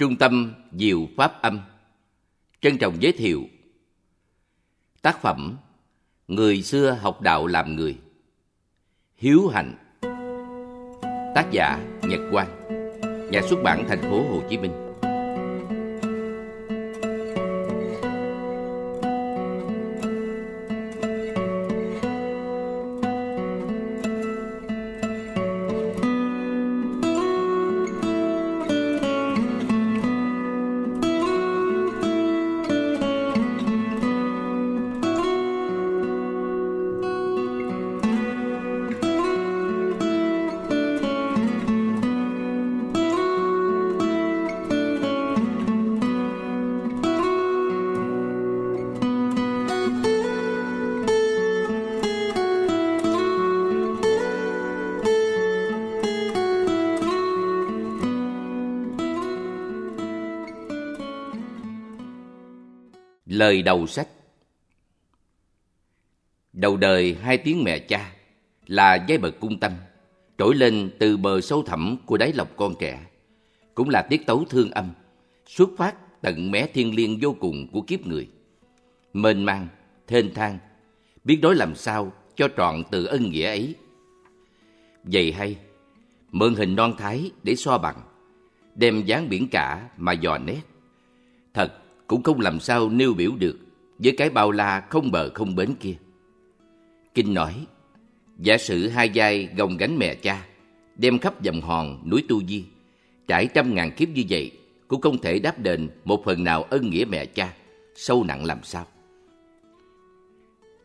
[0.00, 1.60] Trung tâm Diệu Pháp Âm.
[2.60, 3.42] Trân trọng giới thiệu
[5.02, 5.56] Tác phẩm
[6.28, 7.98] Người xưa học đạo làm người,
[9.16, 9.74] Hiếu hạnh,
[11.34, 12.48] Tác giả Nhật Quang,
[13.30, 14.89] Nhà xuất bản thành phố Hồ Chí Minh.
[63.50, 64.08] Lời đầu sách
[66.52, 68.12] Đầu đời hai tiếng mẹ cha
[68.66, 69.72] là giai bậc cung tâm,
[70.38, 73.06] trỗi lên từ bờ sâu thẳm của đáy lòng con trẻ.
[73.74, 74.90] Cũng là tiết tấu thương âm,
[75.46, 78.28] xuất phát tận mé thiên liêng vô cùng của kiếp người.
[79.12, 79.68] Mênh mang,
[80.06, 80.58] thênh thang,
[81.24, 83.74] biết đối làm sao cho trọn từ ân nghĩa ấy.
[85.04, 85.56] Vậy hay,
[86.30, 88.00] mượn hình non thái để so bằng,
[88.74, 90.60] đem dáng biển cả mà dò nét.
[91.54, 91.79] Thật
[92.10, 93.58] cũng không làm sao nêu biểu được
[93.98, 95.94] với cái bao la không bờ không bến kia.
[97.14, 97.54] Kinh nói,
[98.38, 100.46] giả sử hai giai gồng gánh mẹ cha,
[100.96, 102.64] đem khắp dòng hòn núi Tu Di,
[103.26, 104.52] trải trăm ngàn kiếp như vậy,
[104.88, 107.52] cũng không thể đáp đền một phần nào ân nghĩa mẹ cha,
[107.94, 108.86] sâu nặng làm sao.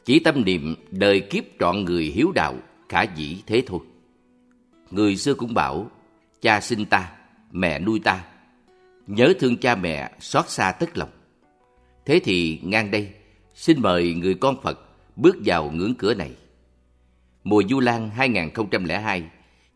[0.05, 2.55] Chỉ tâm niệm đời kiếp trọn người hiếu đạo,
[2.89, 3.79] khả dĩ thế thôi.
[4.91, 5.91] Người xưa cũng bảo,
[6.41, 7.11] cha sinh ta,
[7.51, 8.25] mẹ nuôi ta,
[9.07, 11.09] nhớ thương cha mẹ xót xa tất lòng.
[12.05, 13.09] Thế thì ngang đây,
[13.55, 14.79] xin mời người con Phật
[15.15, 16.31] bước vào ngưỡng cửa này.
[17.43, 19.23] Mùa Du Lan 2002,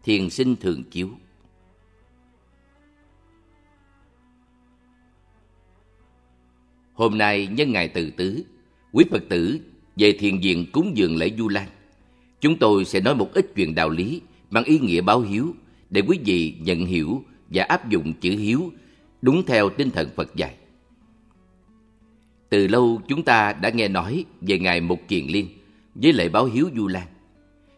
[0.03, 1.09] Thiền sinh thường chiếu.
[6.93, 8.43] Hôm nay nhân ngày từ tứ,
[8.91, 9.59] quý Phật tử
[9.95, 11.69] về thiền viện cúng dường lễ Du Lan.
[12.41, 15.55] Chúng tôi sẽ nói một ít chuyện đạo lý mang ý nghĩa báo hiếu
[15.89, 18.71] để quý vị nhận hiểu và áp dụng chữ hiếu
[19.21, 20.55] đúng theo tinh thần Phật dạy.
[22.49, 25.47] Từ lâu chúng ta đã nghe nói về ngày Mục Kiền Liên
[25.95, 27.07] với lễ báo hiếu Du Lan,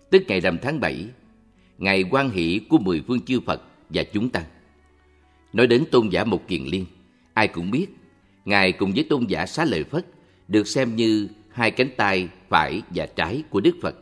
[0.10, 1.06] tức ngày rằm tháng 7,
[1.78, 4.44] ngày quan hỷ của mười phương chư Phật và chúng tăng.
[5.54, 6.86] Nói đến tôn giả Mục Kiền Liên,
[7.34, 7.88] ai cũng biết,
[8.46, 10.06] Ngài cùng với tôn giả Xá Lợi Phất
[10.48, 13.96] được xem như hai cánh tay phải và trái của Đức Phật.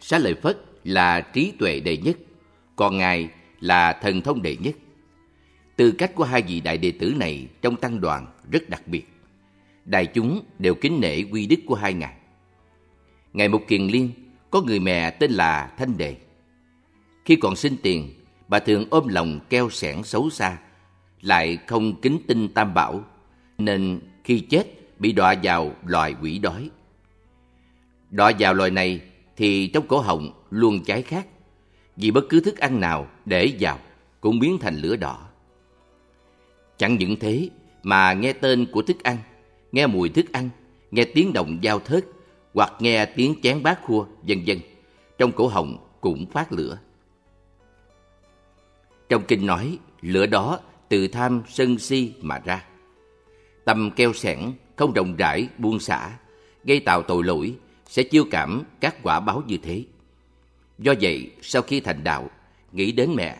[0.00, 2.16] Xá Lợi Phất là trí tuệ đệ nhất,
[2.76, 3.28] còn Ngài
[3.60, 4.74] là thần thông đệ nhất.
[5.76, 9.08] Tư cách của hai vị đại đệ tử này trong tăng đoàn rất đặc biệt.
[9.84, 12.14] Đại chúng đều kính nể quy đức của hai ngài.
[13.32, 14.10] Ngày một Kiền Liên
[14.50, 16.16] có người mẹ tên là Thanh Đề.
[17.24, 18.14] Khi còn sinh tiền,
[18.48, 20.58] bà thường ôm lòng keo sẻn xấu xa,
[21.20, 23.04] lại không kính tinh tam bảo,
[23.58, 24.64] nên khi chết
[24.98, 26.70] bị đọa vào loài quỷ đói.
[28.10, 29.00] Đọa vào loài này
[29.36, 31.26] thì trong cổ họng luôn cháy khát,
[31.96, 33.78] vì bất cứ thức ăn nào để vào
[34.20, 35.23] cũng biến thành lửa đỏ.
[36.84, 37.48] Chẳng những thế
[37.82, 39.16] mà nghe tên của thức ăn,
[39.72, 40.50] nghe mùi thức ăn,
[40.90, 42.04] nghe tiếng động giao thớt
[42.54, 44.58] hoặc nghe tiếng chén bát khua, vân vân,
[45.18, 46.78] trong cổ họng cũng phát lửa.
[49.08, 52.64] Trong kinh nói, lửa đó từ tham sân si mà ra.
[53.64, 54.38] Tâm keo sẻn,
[54.76, 56.10] không rộng rãi, buông xả,
[56.64, 57.54] gây tạo tội lỗi,
[57.86, 59.84] sẽ chiêu cảm các quả báo như thế.
[60.78, 62.30] Do vậy, sau khi thành đạo,
[62.72, 63.36] nghĩ đến mẹ,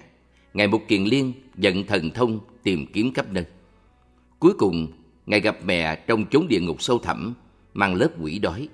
[0.54, 3.45] Ngài Mục Kiền Liên giận thần thông tìm kiếm khắp nơi.
[4.39, 4.89] Cuối cùng,
[5.27, 7.35] Ngài gặp mẹ trong chốn địa ngục sâu thẳm,
[7.75, 8.69] mang lớp quỷ đói.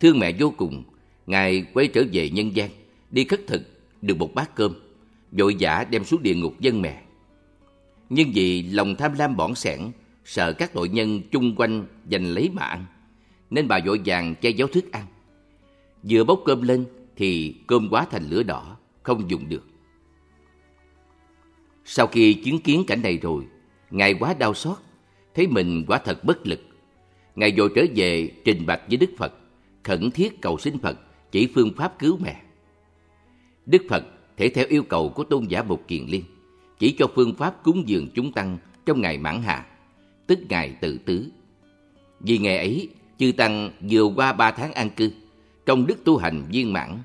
[0.00, 0.82] Thương mẹ vô cùng,
[1.26, 2.70] Ngài quay trở về nhân gian,
[3.10, 3.62] đi khất thực,
[4.02, 4.74] được một bát cơm,
[5.32, 7.02] vội vã đem xuống địa ngục dân mẹ.
[8.10, 9.80] Nhưng vì lòng tham lam bỏng sẻn,
[10.24, 12.84] sợ các tội nhân chung quanh giành lấy mà ăn,
[13.50, 15.06] nên bà vội vàng che giấu thức ăn.
[16.02, 16.84] Vừa bốc cơm lên
[17.16, 19.66] thì cơm quá thành lửa đỏ, không dùng được.
[21.84, 23.44] Sau khi chứng kiến cảnh này rồi,
[23.94, 24.76] Ngài quá đau xót,
[25.34, 26.60] thấy mình quả thật bất lực.
[27.34, 29.32] Ngài vội trở về trình bạch với Đức Phật,
[29.82, 30.98] khẩn thiết cầu xin Phật
[31.30, 32.42] chỉ phương pháp cứu mẹ.
[33.66, 34.04] Đức Phật
[34.36, 36.24] thể theo yêu cầu của tôn giả Bục Kiền Liên,
[36.78, 39.66] chỉ cho phương pháp cúng dường chúng tăng trong ngày mãn hạ,
[40.26, 41.28] tức ngày tự tứ.
[42.20, 42.88] Vì ngày ấy,
[43.18, 45.10] chư tăng vừa qua ba tháng an cư,
[45.66, 46.98] trong đức tu hành viên mãn.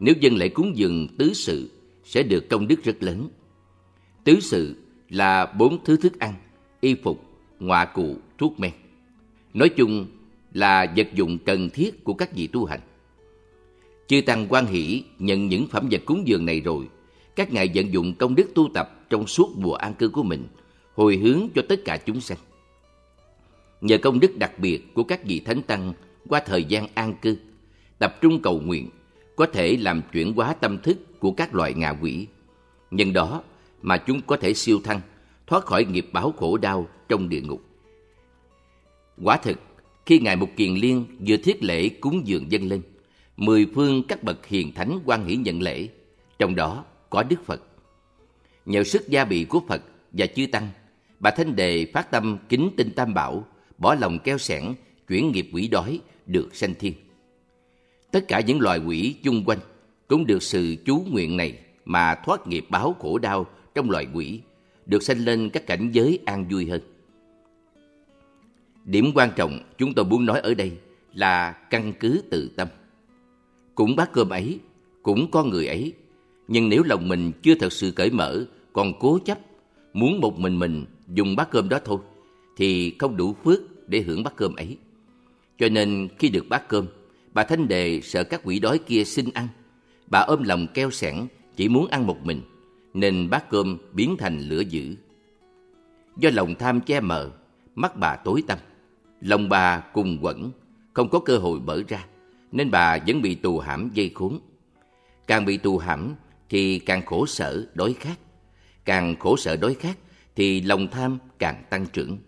[0.00, 1.70] Nếu dân lễ cúng dường tứ sự,
[2.04, 3.28] sẽ được công đức rất lớn.
[4.26, 4.76] Tứ sự
[5.08, 6.34] là bốn thứ thức ăn,
[6.80, 7.24] y phục,
[7.60, 8.72] ngoại cụ, thuốc men.
[9.54, 10.06] Nói chung
[10.52, 12.80] là vật dụng cần thiết của các vị tu hành.
[14.06, 16.88] Chư Tăng quan hỷ nhận những phẩm vật cúng dường này rồi,
[17.36, 20.44] các ngài vận dụng công đức tu tập trong suốt mùa an cư của mình,
[20.94, 22.38] hồi hướng cho tất cả chúng sanh.
[23.80, 25.92] Nhờ công đức đặc biệt của các vị thánh tăng
[26.28, 27.36] qua thời gian an cư,
[27.98, 28.88] tập trung cầu nguyện,
[29.36, 32.26] có thể làm chuyển hóa tâm thức của các loại ngạ quỷ.
[32.90, 33.42] Nhân đó
[33.86, 35.00] mà chúng có thể siêu thăng,
[35.46, 37.62] thoát khỏi nghiệp báo khổ đau trong địa ngục.
[39.22, 39.58] Quả thực,
[40.06, 42.82] khi Ngài Mục Kiền Liên vừa thiết lễ cúng dường dân lên,
[43.36, 45.88] mười phương các bậc hiền thánh quan hỷ nhận lễ,
[46.38, 47.62] trong đó có Đức Phật.
[48.66, 50.68] Nhờ sức gia bị của Phật và chư Tăng,
[51.20, 53.46] bà Thanh Đề phát tâm kính tinh Tam Bảo,
[53.78, 54.64] bỏ lòng keo sẻn,
[55.08, 56.92] chuyển nghiệp quỷ đói, được sanh thiên.
[58.10, 59.58] Tất cả những loài quỷ chung quanh
[60.08, 63.46] cũng được sự chú nguyện này mà thoát nghiệp báo khổ đau
[63.76, 64.40] trong loài quỷ,
[64.86, 66.80] được sanh lên các cảnh giới an vui hơn.
[68.84, 70.72] Điểm quan trọng chúng tôi muốn nói ở đây
[71.14, 72.68] là căn cứ tự tâm.
[73.74, 74.58] Cũng bát cơm ấy,
[75.02, 75.92] cũng con người ấy,
[76.48, 79.38] nhưng nếu lòng mình chưa thật sự cởi mở, còn cố chấp,
[79.92, 80.84] muốn một mình mình
[81.14, 81.98] dùng bát cơm đó thôi,
[82.56, 84.76] thì không đủ phước để hưởng bát cơm ấy.
[85.58, 86.86] Cho nên khi được bát cơm,
[87.34, 89.48] bà Thanh Đề sợ các quỷ đói kia xin ăn.
[90.06, 91.26] Bà ôm lòng keo sẻn,
[91.56, 92.40] chỉ muốn ăn một mình,
[92.96, 94.96] nên bát cơm biến thành lửa dữ.
[96.16, 97.30] Do lòng tham che mờ,
[97.74, 98.58] mắt bà tối tăm,
[99.20, 100.50] lòng bà cùng quẩn,
[100.92, 102.04] không có cơ hội mở ra,
[102.52, 104.38] nên bà vẫn bị tù hãm dây khốn.
[105.26, 106.14] Càng bị tù hãm
[106.48, 108.18] thì càng khổ sở đói khát,
[108.84, 109.98] càng khổ sở đói khát
[110.36, 112.18] thì lòng tham càng tăng trưởng,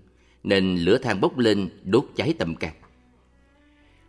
[0.43, 2.75] nên lửa than bốc lên đốt cháy tâm can.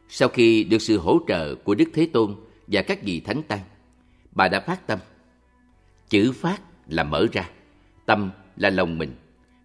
[0.09, 2.35] Sau khi được sự hỗ trợ của Đức Thế Tôn
[2.67, 3.59] và các vị thánh tăng,
[4.31, 4.99] bà đã phát tâm.
[6.09, 7.49] Chữ phát là mở ra,
[8.05, 9.15] tâm là lòng mình.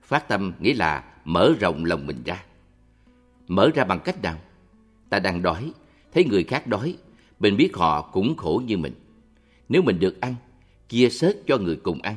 [0.02, 2.44] Phát tâm nghĩa là mở rộng lòng mình ra.
[3.48, 4.38] Mở ra bằng cách nào?
[5.08, 5.72] Ta đang đói,
[6.12, 6.96] thấy người khác đói,
[7.38, 8.94] mình biết họ cũng khổ như mình.
[9.68, 10.34] Nếu mình được ăn,
[10.88, 12.16] chia sớt cho người cùng ăn.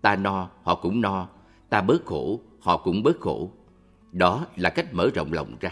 [0.00, 1.28] Ta no, họ cũng no,
[1.68, 3.50] ta bớt khổ, họ cũng bớt khổ.
[4.12, 5.70] Đó là cách mở rộng lòng ra.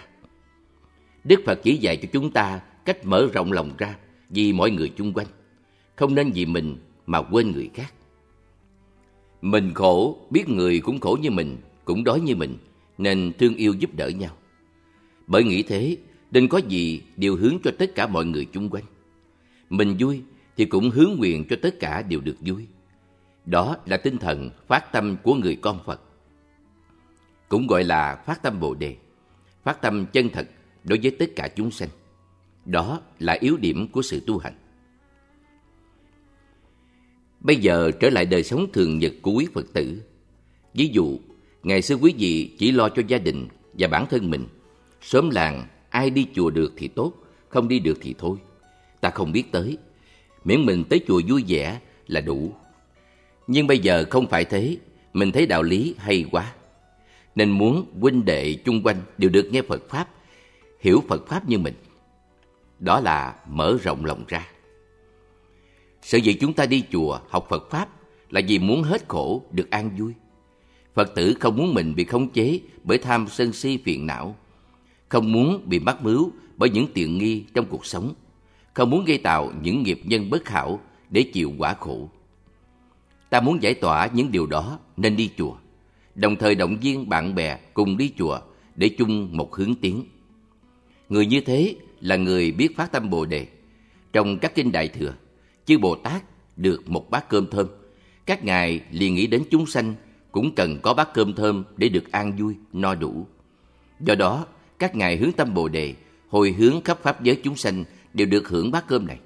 [1.24, 3.96] Đức Phật chỉ dạy cho chúng ta cách mở rộng lòng ra
[4.28, 5.26] vì mọi người chung quanh.
[5.96, 6.76] Không nên vì mình
[7.10, 7.94] mà quên người khác.
[9.42, 12.56] Mình khổ, biết người cũng khổ như mình, cũng đói như mình,
[12.98, 14.36] nên thương yêu giúp đỡ nhau.
[15.26, 15.96] Bởi nghĩ thế,
[16.30, 18.84] nên có gì điều hướng cho tất cả mọi người chung quanh.
[19.70, 20.22] Mình vui
[20.56, 22.66] thì cũng hướng nguyện cho tất cả đều được vui.
[23.46, 26.00] Đó là tinh thần phát tâm của người con Phật.
[27.48, 28.96] Cũng gọi là phát tâm Bồ Đề,
[29.64, 30.48] phát tâm chân thật
[30.84, 31.88] đối với tất cả chúng sanh.
[32.64, 34.54] Đó là yếu điểm của sự tu hành.
[37.40, 40.02] Bây giờ trở lại đời sống thường nhật của quý Phật tử.
[40.74, 41.18] Ví dụ,
[41.62, 44.46] ngày xưa quý vị chỉ lo cho gia đình và bản thân mình.
[45.02, 47.12] Sớm làng, ai đi chùa được thì tốt,
[47.48, 48.36] không đi được thì thôi.
[49.00, 49.78] Ta không biết tới,
[50.44, 52.52] miễn mình tới chùa vui vẻ là đủ.
[53.46, 54.76] Nhưng bây giờ không phải thế,
[55.12, 56.54] mình thấy đạo lý hay quá.
[57.34, 60.08] Nên muốn huynh đệ chung quanh đều được nghe Phật Pháp
[60.80, 61.74] hiểu Phật Pháp như mình.
[62.78, 64.46] Đó là mở rộng lòng ra.
[66.02, 67.88] Sở dĩ chúng ta đi chùa học Phật Pháp
[68.30, 70.12] là vì muốn hết khổ, được an vui.
[70.94, 74.36] Phật tử không muốn mình bị khống chế bởi tham sân si phiền não,
[75.08, 78.14] không muốn bị mắc mướu bởi những tiện nghi trong cuộc sống,
[78.74, 82.10] không muốn gây tạo những nghiệp nhân bất hảo để chịu quả khổ.
[83.30, 85.54] Ta muốn giải tỏa những điều đó nên đi chùa,
[86.14, 88.40] đồng thời động viên bạn bè cùng đi chùa
[88.76, 90.04] để chung một hướng tiến.
[91.08, 93.46] Người như thế là người biết phát tâm Bồ Đề.
[94.12, 95.14] Trong các kinh Đại Thừa,
[95.70, 96.22] chư Bồ Tát
[96.56, 97.66] được một bát cơm thơm.
[98.26, 99.94] Các ngài liền nghĩ đến chúng sanh
[100.32, 103.26] cũng cần có bát cơm thơm để được an vui, no đủ.
[104.00, 104.46] Do đó,
[104.78, 105.94] các ngài hướng tâm Bồ Đề,
[106.28, 107.84] hồi hướng khắp pháp giới chúng sanh
[108.14, 109.18] đều được hưởng bát cơm này.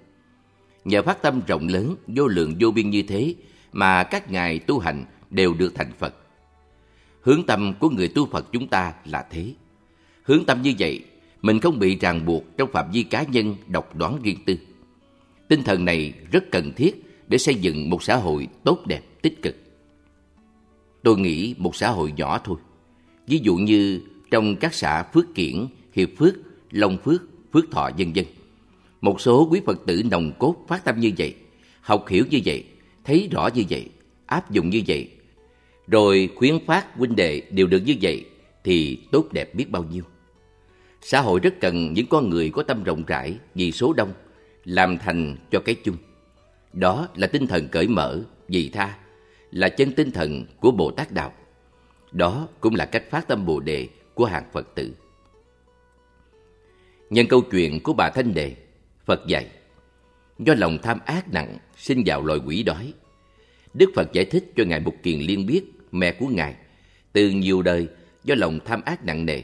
[0.85, 3.35] Nhờ phát tâm rộng lớn, vô lượng vô biên như thế
[3.73, 6.15] mà các ngài tu hành đều được thành Phật.
[7.21, 9.53] Hướng tâm của người tu Phật chúng ta là thế.
[10.23, 11.05] Hướng tâm như vậy
[11.43, 14.57] mình không bị ràng buộc trong phạm vi cá nhân độc đoán riêng tư.
[15.55, 19.43] Tinh thần này rất cần thiết để xây dựng một xã hội tốt đẹp, tích
[19.43, 19.57] cực.
[21.03, 22.57] Tôi nghĩ một xã hội nhỏ thôi.
[23.27, 26.35] Ví dụ như trong các xã Phước Kiển, Hiệp Phước,
[26.71, 28.27] Long Phước, Phước Thọ vân dân.
[29.01, 31.35] Một số quý Phật tử nồng cốt phát tâm như vậy,
[31.81, 32.65] học hiểu như vậy,
[33.05, 33.89] thấy rõ như vậy,
[34.27, 35.09] áp dụng như vậy,
[35.87, 38.25] rồi khuyến phát huynh đệ đều được như vậy
[38.65, 40.03] thì tốt đẹp biết bao nhiêu.
[41.01, 44.13] Xã hội rất cần những con người có tâm rộng rãi vì số đông,
[44.65, 45.97] làm thành cho cái chung.
[46.73, 48.99] Đó là tinh thần cởi mở, vị tha,
[49.51, 51.33] là chân tinh thần của Bồ Tát Đạo.
[52.13, 54.93] Đó cũng là cách phát tâm Bồ Đề của hàng Phật tử.
[57.11, 58.57] Nhân câu chuyện của bà Thanh Đề,
[59.05, 59.47] Phật dạy,
[60.39, 62.93] do lòng tham ác nặng sinh vào loài quỷ đói.
[63.75, 66.55] Đức Phật giải thích cho Ngài Mục Kiền Liên biết mẹ của Ngài
[67.13, 67.89] từ nhiều đời
[68.25, 69.43] do lòng tham ác nặng nề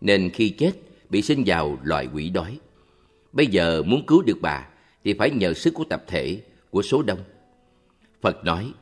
[0.00, 0.72] nên khi chết
[1.10, 2.58] bị sinh vào loài quỷ đói.
[3.32, 4.68] Bây giờ muốn cứu được bà
[5.04, 7.20] thì phải nhờ sức của tập thể, của số đông.
[8.20, 8.72] Phật nói,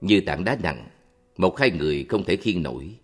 [0.00, 0.88] như tảng đá nặng,
[1.36, 2.94] một hai người không thể khiêng nổi.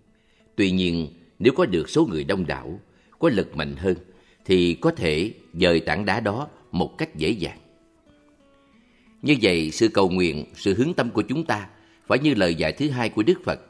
[0.56, 2.80] Tuy nhiên, nếu có được số người đông đảo,
[3.18, 3.96] có lực mạnh hơn,
[4.44, 7.58] thì có thể dời tảng đá đó một cách dễ dàng.
[9.22, 11.68] Như vậy, sự cầu nguyện, sự hướng tâm của chúng ta
[12.06, 13.60] phải như lời dạy thứ hai của Đức Phật.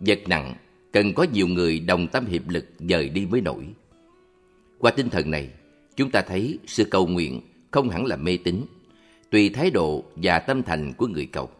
[0.00, 0.54] Vật nặng
[0.92, 3.64] cần có nhiều người đồng tâm hiệp lực dời đi mới nổi.
[4.78, 5.48] Qua tinh thần này,
[5.98, 7.40] chúng ta thấy sự cầu nguyện
[7.70, 8.56] không hẳn là mê tín,
[9.30, 11.50] tùy thái độ và tâm thành của người cầu.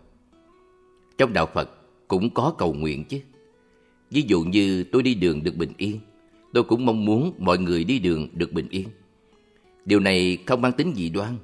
[1.19, 1.71] Trong đạo Phật
[2.09, 3.21] cũng có cầu nguyện chứ.
[4.11, 6.01] Ví dụ như tôi đi đường được bình yên,
[6.53, 8.89] tôi cũng mong muốn mọi người đi đường được bình yên.
[9.85, 11.37] Điều này không mang tính dị đoan,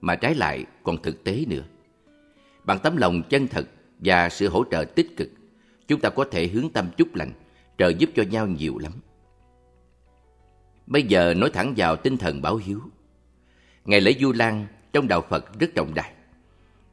[0.00, 1.64] mà trái lại còn thực tế nữa.
[2.64, 5.28] Bằng tấm lòng chân thật và sự hỗ trợ tích cực,
[5.88, 7.32] chúng ta có thể hướng tâm chúc lành,
[7.78, 8.92] trợ giúp cho nhau nhiều lắm.
[10.86, 12.80] Bây giờ nói thẳng vào tinh thần báo hiếu.
[13.84, 16.12] Ngày lễ Du Lan trong đạo Phật rất trọng đại.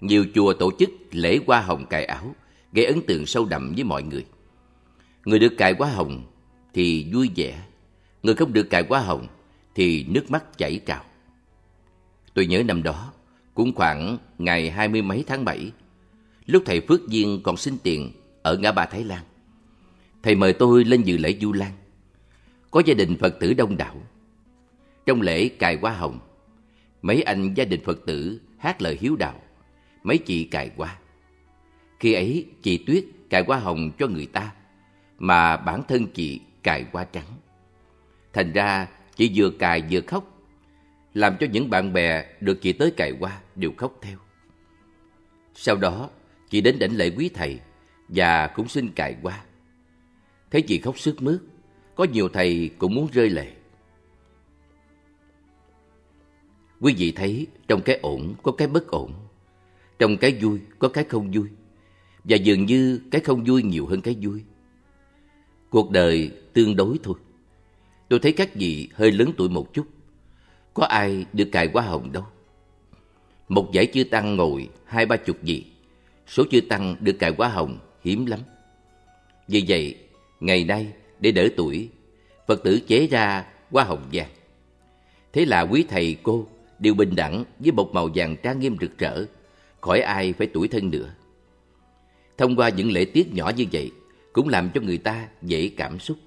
[0.01, 2.35] Nhiều chùa tổ chức lễ hoa hồng cài áo,
[2.71, 4.25] gây ấn tượng sâu đậm với mọi người.
[5.25, 6.23] Người được cài hoa hồng
[6.73, 7.61] thì vui vẻ,
[8.23, 9.27] người không được cài hoa hồng
[9.75, 11.03] thì nước mắt chảy trào.
[12.33, 13.13] Tôi nhớ năm đó,
[13.53, 15.71] cũng khoảng ngày hai mươi mấy tháng bảy,
[16.45, 19.23] lúc thầy Phước viên còn xin tiền ở ngã ba Thái Lan.
[20.23, 21.71] Thầy mời tôi lên dự lễ Du Lan.
[22.73, 23.95] Có gia đình Phật tử đông đảo.
[25.05, 26.19] Trong lễ cài hoa hồng,
[27.01, 29.41] mấy anh gia đình Phật tử hát lời hiếu đạo,
[30.03, 30.97] mấy chị cài hoa.
[31.99, 34.51] Khi ấy, chị Tuyết cài hoa hồng cho người ta,
[35.19, 37.37] mà bản thân chị cài hoa trắng.
[38.33, 40.41] Thành ra, chị vừa cài vừa khóc,
[41.13, 44.17] làm cho những bạn bè được chị tới cài hoa đều khóc theo.
[45.55, 46.09] Sau đó,
[46.49, 47.59] chị đến đảnh lễ quý thầy
[48.07, 49.43] và cũng xin cài hoa.
[50.51, 51.41] Thấy chị khóc sức mướt,
[51.95, 53.51] có nhiều thầy cũng muốn rơi lệ.
[56.81, 59.13] Quý vị thấy trong cái ổn có cái bất ổn,
[59.99, 61.47] trong cái vui có cái không vui,
[62.23, 64.43] và dường như cái không vui nhiều hơn cái vui.
[65.69, 67.15] Cuộc đời tương đối thôi.
[68.09, 69.87] Tôi thấy các vị hơi lớn tuổi một chút.
[70.73, 72.23] Có ai được cài hoa hồng đâu.
[73.49, 75.65] Một giải chư tăng ngồi hai ba chục vị.
[76.27, 78.39] Số chư tăng được cài hoa hồng hiếm lắm.
[79.47, 79.97] Vì vậy,
[80.39, 80.93] ngày nay
[81.23, 81.89] để đỡ tuổi,
[82.47, 84.29] Phật tử chế ra hoa hồng vàng.
[85.33, 86.47] Thế là quý thầy cô
[86.79, 89.25] đều bình đẳng với một màu vàng trang nghiêm rực rỡ,
[89.81, 91.13] khỏi ai phải tuổi thân nữa.
[92.37, 93.91] Thông qua những lễ tiết nhỏ như vậy,
[94.33, 96.17] cũng làm cho người ta dễ cảm xúc.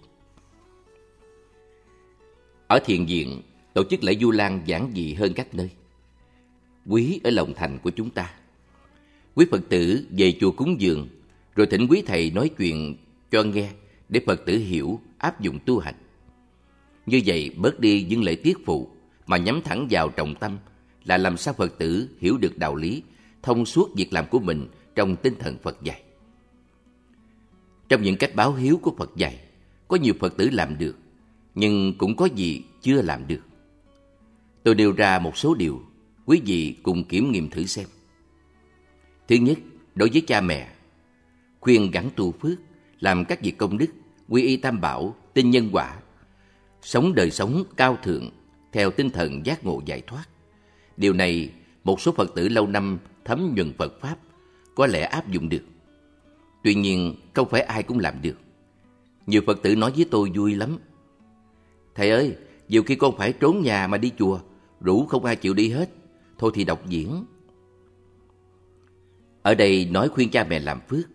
[2.66, 3.42] Ở thiền viện,
[3.74, 5.70] tổ chức lễ Du Lan giản dị hơn các nơi.
[6.86, 8.34] Quý ở lòng thành của chúng ta.
[9.34, 11.08] Quý Phật tử về chùa cúng dường,
[11.56, 12.96] rồi thỉnh quý thầy nói chuyện
[13.30, 13.70] cho nghe
[14.08, 15.94] để Phật tử hiểu, áp dụng tu hành.
[17.06, 18.90] Như vậy bớt đi những lễ tiết phụ
[19.26, 20.58] mà nhắm thẳng vào trọng tâm
[21.04, 23.02] là làm sao Phật tử hiểu được đạo lý,
[23.42, 26.02] thông suốt việc làm của mình trong tinh thần Phật dạy.
[27.88, 29.40] Trong những cách báo hiếu của Phật dạy,
[29.88, 30.96] có nhiều Phật tử làm được,
[31.54, 33.40] nhưng cũng có gì chưa làm được.
[34.62, 35.82] Tôi nêu ra một số điều,
[36.26, 37.86] quý vị cùng kiểm nghiệm thử xem.
[39.28, 39.58] Thứ nhất,
[39.94, 40.72] đối với cha mẹ,
[41.60, 42.58] khuyên gắn tu phước,
[43.00, 43.86] làm các việc công đức,
[44.28, 45.96] quy y tam bảo, tin nhân quả,
[46.82, 48.30] sống đời sống cao thượng
[48.72, 50.24] theo tinh thần giác ngộ giải thoát.
[50.96, 51.50] Điều này
[51.84, 54.16] một số Phật tử lâu năm thấm nhuần Phật Pháp
[54.74, 55.62] có lẽ áp dụng được.
[56.62, 58.36] Tuy nhiên không phải ai cũng làm được.
[59.26, 60.78] Nhiều Phật tử nói với tôi vui lắm.
[61.94, 62.36] Thầy ơi,
[62.68, 64.40] nhiều khi con phải trốn nhà mà đi chùa,
[64.80, 65.90] rủ không ai chịu đi hết.
[66.38, 67.24] Thôi thì đọc diễn.
[69.42, 71.06] Ở đây nói khuyên cha mẹ làm phước,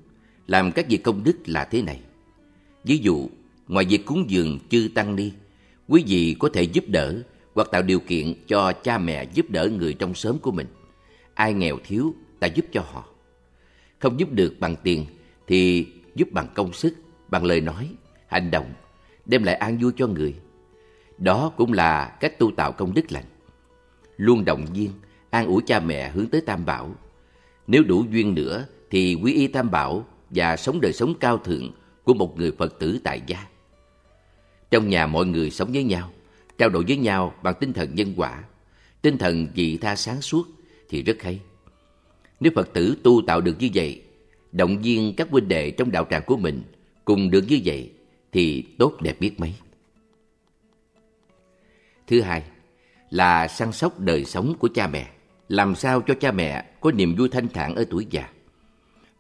[0.52, 2.00] làm các việc công đức là thế này.
[2.84, 3.30] Ví dụ,
[3.68, 5.32] ngoài việc cúng dường chư tăng ni,
[5.88, 7.22] quý vị có thể giúp đỡ
[7.56, 10.68] hoặc tạo điều kiện cho cha mẹ giúp đỡ người trong xóm của mình.
[11.34, 13.06] Ai nghèo thiếu, ta giúp cho họ.
[14.00, 15.06] Không giúp được bằng tiền
[15.48, 16.94] thì giúp bằng công sức,
[17.28, 17.90] bằng lời nói,
[18.28, 18.74] hành động,
[19.26, 20.36] đem lại an vui cho người.
[21.18, 23.26] Đó cũng là cách tu tạo công đức lành.
[24.18, 24.92] Luôn động viên,
[25.30, 26.96] an ủi cha mẹ hướng tới Tam Bảo.
[27.68, 30.06] Nếu đủ duyên nữa thì quý y Tam Bảo
[30.36, 31.72] và sống đời sống cao thượng
[32.04, 33.46] của một người Phật tử tại gia.
[34.72, 36.12] Trong nhà mọi người sống với nhau,
[36.58, 38.44] trao đổi với nhau bằng tinh thần nhân quả,
[39.02, 40.48] tinh thần vị tha sáng suốt
[40.90, 41.40] thì rất hay.
[42.40, 44.02] Nếu Phật tử tu tạo được như vậy,
[44.52, 46.64] động viên các huynh đệ trong đạo tràng của mình
[47.06, 47.92] cùng được như vậy
[48.32, 49.54] thì tốt đẹp biết mấy.
[52.08, 52.44] Thứ hai
[53.10, 55.10] là săn sóc đời sống của cha mẹ.
[55.50, 58.30] Làm sao cho cha mẹ có niềm vui thanh thản ở tuổi già.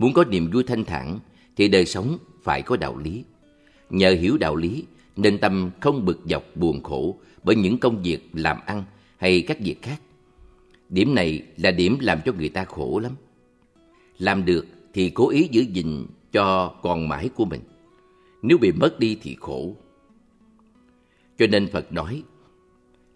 [0.01, 1.19] Muốn có niềm vui thanh thản
[1.55, 3.23] thì đời sống phải có đạo lý.
[3.89, 4.83] Nhờ hiểu đạo lý
[5.15, 8.83] nên tâm không bực dọc buồn khổ bởi những công việc làm ăn
[9.17, 10.01] hay các việc khác.
[10.89, 13.11] Điểm này là điểm làm cho người ta khổ lắm.
[14.17, 17.61] Làm được thì cố ý giữ gìn cho còn mãi của mình.
[18.41, 19.75] Nếu bị mất đi thì khổ.
[21.37, 22.23] Cho nên Phật nói,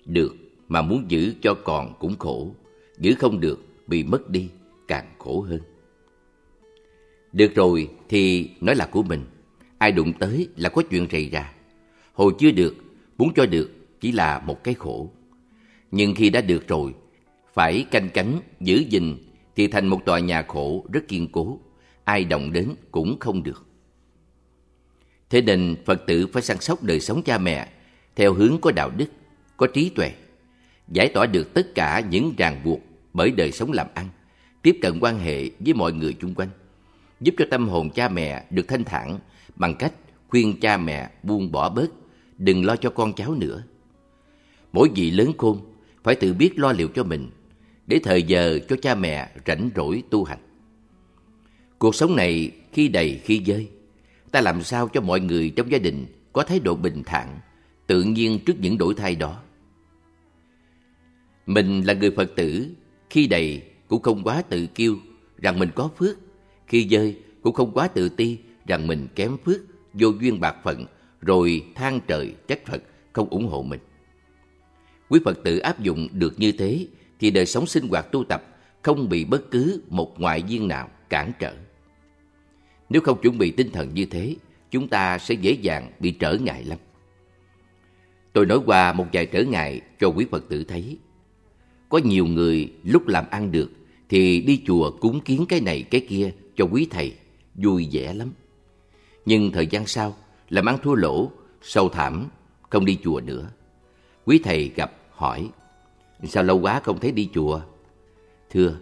[0.06, 0.36] được
[0.68, 2.56] mà muốn giữ cho còn cũng khổ,
[2.98, 4.50] giữ không được bị mất đi
[4.88, 5.60] càng khổ hơn.
[7.36, 9.26] Được rồi thì nói là của mình,
[9.78, 11.54] ai đụng tới là có chuyện rầy ra.
[12.14, 12.76] Hồi chưa được,
[13.18, 15.12] muốn cho được chỉ là một cái khổ.
[15.92, 16.94] Nhưng khi đã được rồi,
[17.54, 19.18] phải canh cánh, giữ gìn
[19.56, 21.60] thì thành một tòa nhà khổ rất kiên cố,
[22.04, 23.66] ai động đến cũng không được.
[25.30, 27.70] Thế nên Phật tử phải săn sóc đời sống cha mẹ
[28.16, 29.08] theo hướng có đạo đức,
[29.58, 30.12] có trí tuệ,
[30.88, 32.80] giải tỏa được tất cả những ràng buộc
[33.14, 34.10] bởi đời sống làm ăn,
[34.62, 36.50] tiếp cận quan hệ với mọi người chung quanh,
[37.22, 39.20] giúp cho tâm hồn cha mẹ được thanh thản
[39.56, 39.94] bằng cách
[40.28, 41.92] khuyên cha mẹ buông bỏ bớt,
[42.38, 43.64] đừng lo cho con cháu nữa.
[44.74, 45.60] Mỗi vị lớn khôn
[46.04, 47.30] phải tự biết lo liệu cho mình,
[47.88, 50.40] để thời giờ cho cha mẹ rảnh rỗi tu hành.
[51.80, 53.70] Cuộc sống này khi đầy khi dơi,
[54.32, 57.40] ta làm sao cho mọi người trong gia đình có thái độ bình thản,
[57.88, 59.42] tự nhiên trước những đổi thay đó.
[61.46, 62.68] Mình là người Phật tử,
[63.10, 64.98] khi đầy cũng không quá tự kiêu
[65.38, 66.18] rằng mình có phước,
[66.68, 69.62] khi dơi cũng không quá tự ti rằng mình kém phước,
[69.94, 70.86] vô duyên bạc phận,
[71.22, 73.80] rồi than trời trách Phật không ủng hộ mình.
[75.10, 76.88] Quý Phật tử áp dụng được như thế
[77.20, 78.44] thì đời sống sinh hoạt tu tập
[78.82, 81.54] không bị bất cứ một ngoại duyên nào cản trở.
[82.90, 84.36] Nếu không chuẩn bị tinh thần như thế,
[84.72, 86.80] chúng ta sẽ dễ dàng bị trở ngại lắm.
[88.34, 90.98] Tôi nói qua một vài trở ngại cho quý Phật tử thấy.
[91.90, 93.72] Có nhiều người lúc làm ăn được
[94.10, 97.14] thì đi chùa cúng kiến cái này cái kia cho quý thầy,
[97.56, 98.32] vui vẻ lắm.
[99.26, 100.16] Nhưng thời gian sau,
[100.50, 102.30] làm ăn thua lỗ, sâu thảm,
[102.70, 103.50] không đi chùa nữa.
[104.26, 105.50] Quý thầy gặp hỏi,
[106.24, 107.62] sao lâu quá không thấy đi chùa?
[108.50, 108.78] Thưa,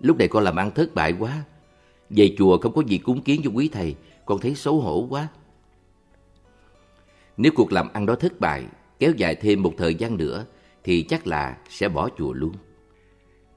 [0.00, 1.44] lúc này con làm ăn thất bại quá.
[2.10, 3.94] Về chùa không có gì cúng kiến cho quý thầy,
[4.26, 5.28] con thấy xấu hổ quá.
[7.36, 8.64] Nếu cuộc làm ăn đó thất bại,
[8.98, 10.44] kéo dài thêm một thời gian nữa,
[10.84, 12.52] thì chắc là sẽ bỏ chùa luôn.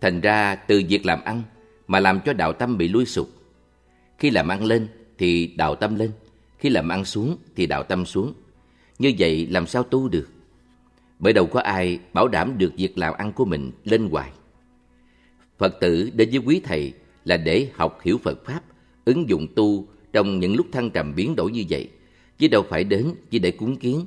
[0.02, 1.44] Thành ra từ việc làm ăn
[1.88, 3.30] mà làm cho đạo tâm bị lui sụp.
[4.20, 6.12] Khi làm ăn lên thì đạo tâm lên,
[6.58, 8.34] khi làm ăn xuống thì đạo tâm xuống.
[9.00, 10.28] Như vậy làm sao tu được?
[11.20, 14.32] Bởi đâu có ai bảo đảm được việc làm ăn của mình lên hoài.
[15.58, 16.94] Phật tử đến với quý thầy
[17.26, 18.62] là để học hiểu Phật Pháp,
[19.06, 21.90] ứng dụng tu trong những lúc thăng trầm biến đổi như vậy,
[22.38, 24.06] chứ đâu phải đến chỉ để cúng kiến.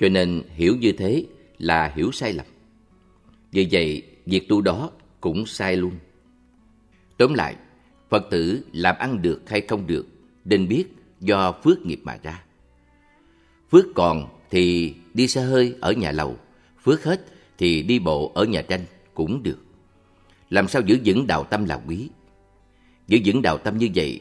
[0.00, 1.26] Cho nên hiểu như thế
[1.58, 2.46] là hiểu sai lầm.
[3.52, 5.92] Vì vậy, việc tu đó cũng sai luôn.
[7.16, 7.56] Tóm lại,
[8.10, 10.06] Phật tử làm ăn được hay không được,
[10.44, 10.84] nên biết
[11.20, 12.44] do phước nghiệp mà ra.
[13.70, 16.38] Phước còn thì đi xe hơi ở nhà lầu,
[16.82, 17.26] phước hết
[17.58, 18.80] thì đi bộ ở nhà tranh
[19.14, 19.58] cũng được.
[20.50, 22.08] Làm sao giữ vững đạo tâm là quý.
[23.06, 24.20] Giữ vững đạo tâm như vậy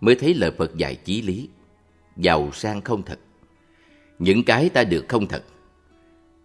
[0.00, 1.48] mới thấy lời Phật dạy chí lý.
[2.16, 3.18] Giàu sang không thật.
[4.18, 5.44] Những cái ta được không thật.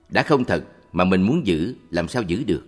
[0.10, 2.63] Đã không thật mà mình muốn giữ làm sao giữ được.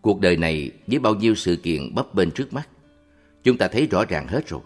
[0.00, 2.68] Cuộc đời này với bao nhiêu sự kiện bấp bênh trước mắt,
[3.48, 4.60] chúng ta thấy rõ ràng hết rồi.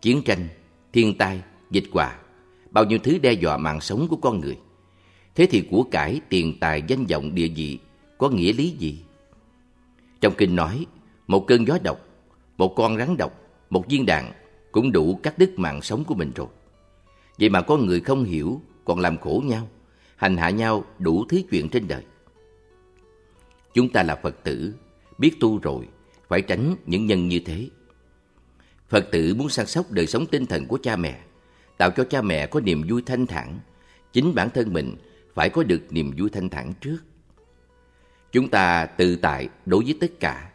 [0.00, 0.48] Chiến tranh,
[0.92, 2.18] thiên tai, dịch quả
[2.70, 4.58] bao nhiêu thứ đe dọa mạng sống của con người.
[5.34, 7.78] Thế thì của cải, tiền tài, danh vọng, địa vị
[8.18, 9.02] có nghĩa lý gì?
[10.20, 10.86] Trong kinh nói,
[11.26, 12.00] một cơn gió độc,
[12.56, 13.32] một con rắn độc,
[13.70, 14.32] một viên đạn
[14.72, 16.48] cũng đủ cắt đứt mạng sống của mình rồi.
[17.38, 19.68] Vậy mà có người không hiểu còn làm khổ nhau,
[20.16, 22.02] hành hạ nhau đủ thứ chuyện trên đời.
[23.74, 24.74] Chúng ta là Phật tử,
[25.18, 25.88] biết tu rồi,
[26.28, 27.68] phải tránh những nhân như thế.
[28.92, 31.20] Phật tử muốn săn sóc đời sống tinh thần của cha mẹ,
[31.76, 33.58] tạo cho cha mẹ có niềm vui thanh thản.
[34.12, 34.96] Chính bản thân mình
[35.34, 36.98] phải có được niềm vui thanh thản trước.
[38.32, 40.50] Chúng ta tự tại đối với tất cả.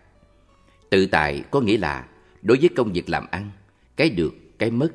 [0.89, 2.08] Tự tại có nghĩa là
[2.41, 3.52] đối với công việc làm ăn,
[3.95, 4.89] cái được, cái mất,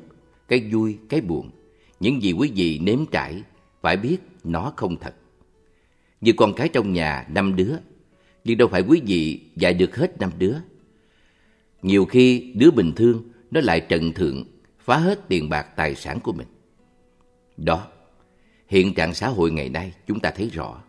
[0.47, 1.49] cái vui, cái buồn,
[1.99, 3.43] những gì quý vị nếm trải,
[3.81, 5.15] phải biết nó không thật.
[6.21, 7.75] Như con cái trong nhà năm đứa,
[8.43, 10.55] nhưng đâu phải quý vị dạy được hết năm đứa.
[11.81, 13.23] Nhiều khi đứa bình thường
[13.53, 14.43] nó lại trần thượng,
[14.79, 16.47] phá hết tiền bạc tài sản của mình.
[17.57, 17.87] Đó,
[18.67, 20.81] hiện trạng xã hội ngày nay chúng ta thấy rõ.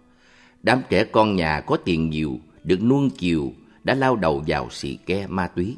[0.63, 3.53] Đám trẻ con nhà có tiền nhiều, được nuông chiều,
[3.85, 5.77] đã lao đầu vào xì ke ma túy.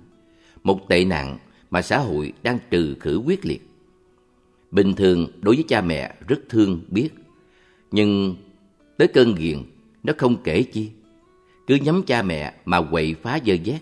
[0.63, 1.39] Một tệ nạn
[1.71, 3.69] mà xã hội đang trừ khử quyết liệt.
[4.71, 7.09] Bình thường đối với cha mẹ rất thương biết,
[7.91, 8.37] nhưng
[8.99, 9.63] tới cơn nghiện
[10.03, 10.91] nó không kể chi.
[11.67, 13.81] Cứ nhắm cha mẹ mà quậy phá dơ dét,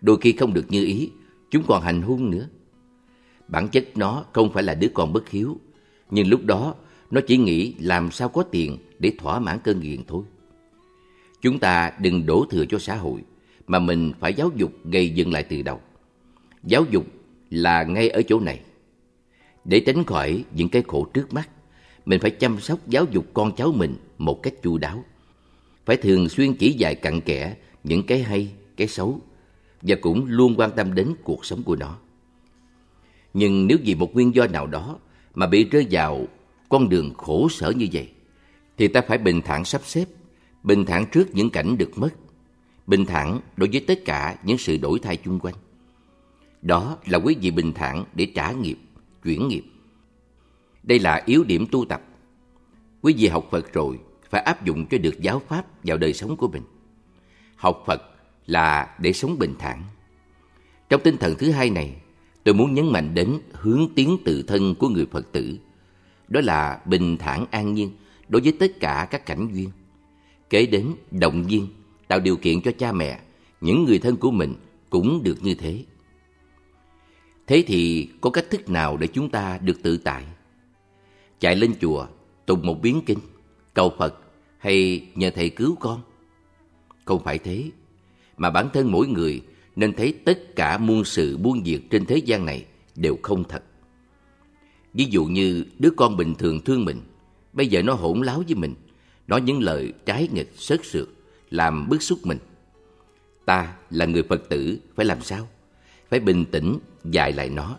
[0.00, 1.10] đôi khi không được như ý,
[1.50, 2.48] chúng còn hành hung nữa.
[3.48, 5.58] Bản chất nó không phải là đứa con bất hiếu,
[6.10, 6.74] nhưng lúc đó
[7.10, 10.24] nó chỉ nghĩ làm sao có tiền để thỏa mãn cơn nghiện thôi.
[11.40, 13.20] Chúng ta đừng đổ thừa cho xã hội,
[13.66, 15.80] mà mình phải giáo dục gây dựng lại từ đầu.
[16.64, 17.06] Giáo dục
[17.50, 18.60] là ngay ở chỗ này.
[19.64, 21.48] Để tránh khỏi những cái khổ trước mắt,
[22.06, 25.04] mình phải chăm sóc giáo dục con cháu mình một cách chu đáo.
[25.86, 29.20] Phải thường xuyên chỉ dạy cặn kẽ những cái hay, cái xấu,
[29.82, 31.98] và cũng luôn quan tâm đến cuộc sống của nó.
[33.34, 34.98] Nhưng nếu vì một nguyên do nào đó
[35.34, 36.26] mà bị rơi vào
[36.68, 38.10] con đường khổ sở như vậy,
[38.76, 40.04] thì ta phải bình thản sắp xếp,
[40.62, 42.10] bình thản trước những cảnh được mất,
[42.86, 45.54] bình thản đối với tất cả những sự đổi thay chung quanh.
[46.62, 48.78] Đó là quý vị bình thản để trả nghiệp,
[49.24, 49.64] chuyển nghiệp.
[50.82, 52.02] Đây là yếu điểm tu tập.
[53.02, 53.98] Quý vị học Phật rồi
[54.30, 56.62] phải áp dụng cho được giáo pháp vào đời sống của mình.
[57.56, 58.02] Học Phật
[58.48, 59.82] là để sống bình thản.
[60.88, 61.96] Trong tinh thần thứ hai này,
[62.44, 65.58] tôi muốn nhấn mạnh đến hướng tiến tự thân của người Phật tử.
[66.28, 67.90] Đó là bình thản an nhiên
[68.28, 69.70] đối với tất cả các cảnh duyên.
[70.50, 71.68] Kế đến động viên,
[72.08, 73.20] tạo điều kiện cho cha mẹ,
[73.60, 74.54] những người thân của mình
[74.90, 75.84] cũng được như thế.
[77.46, 80.24] Thế thì có cách thức nào để chúng ta được tự tại?
[81.40, 82.06] Chạy lên chùa,
[82.46, 83.18] tụng một biến kinh,
[83.74, 84.20] cầu Phật
[84.58, 86.00] hay nhờ thầy cứu con?
[87.04, 87.70] Không phải thế,
[88.38, 89.42] mà bản thân mỗi người
[89.76, 92.64] nên thấy tất cả muôn sự buôn việc trên thế gian này
[92.96, 93.62] đều không thật.
[94.94, 97.00] Ví dụ như đứa con bình thường thương mình,
[97.52, 98.74] bây giờ nó hỗn láo với mình,
[99.26, 101.08] nói những lời trái nghịch sớt sượt,
[101.50, 102.38] làm bức xúc mình.
[103.44, 105.48] Ta là người Phật tử, phải làm sao?
[106.10, 107.76] Phải bình tĩnh, dạy lại nó.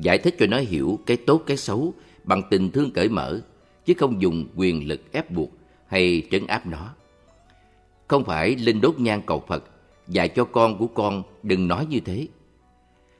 [0.00, 3.40] Giải thích cho nó hiểu cái tốt cái xấu bằng tình thương cởi mở,
[3.84, 5.50] chứ không dùng quyền lực ép buộc
[5.86, 6.94] hay trấn áp nó.
[8.08, 9.64] Không phải lên đốt nhang cầu Phật,
[10.08, 12.28] dạy cho con của con đừng nói như thế.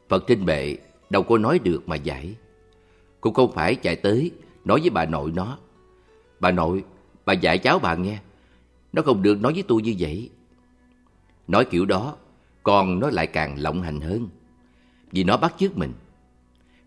[0.08, 0.76] Phật trên bệ
[1.10, 2.34] đâu có nói được mà dạy.
[3.20, 4.30] Cũng không phải chạy tới
[4.64, 5.58] nói với bà nội nó.
[6.40, 6.84] Bà nội,
[7.24, 8.18] bà dạy cháu bà nghe.
[8.92, 10.30] Nó không được nói với tôi như vậy.
[11.48, 12.16] Nói kiểu đó,
[12.62, 14.28] con nó lại càng lộng hành hơn.
[15.10, 15.92] Vì nó bắt chước mình.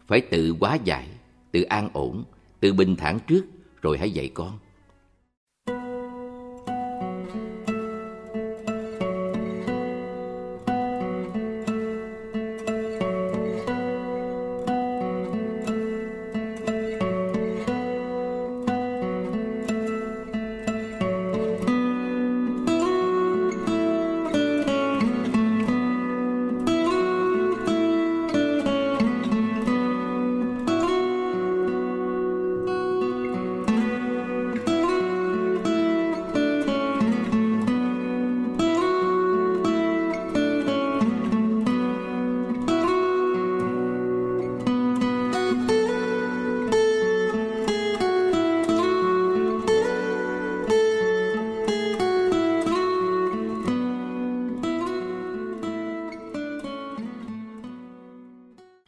[0.07, 1.07] Phải tự quá giải,
[1.51, 2.23] tự an ổn,
[2.59, 3.45] tự bình thản trước
[3.81, 4.59] rồi hãy dạy con.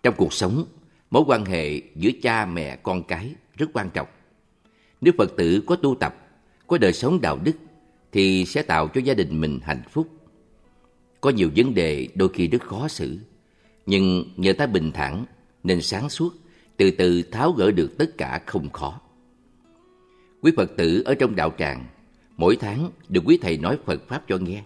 [0.08, 0.66] Trong cuộc sống,
[1.12, 4.08] mối quan hệ giữa cha mẹ con cái rất quan trọng.
[5.02, 6.16] Nếu Phật tử có tu tập,
[6.68, 7.52] có đời sống đạo đức
[8.12, 10.08] thì sẽ tạo cho gia đình mình hạnh phúc.
[11.22, 13.18] Có nhiều vấn đề đôi khi rất khó xử,
[13.86, 15.26] nhưng nhờ ta bình thản
[15.64, 16.36] nên sáng suốt,
[16.78, 19.02] từ từ tháo gỡ được tất cả không khó.
[20.42, 21.86] Quý Phật tử ở trong đạo tràng,
[22.38, 24.64] mỗi tháng được quý thầy nói Phật Pháp cho nghe,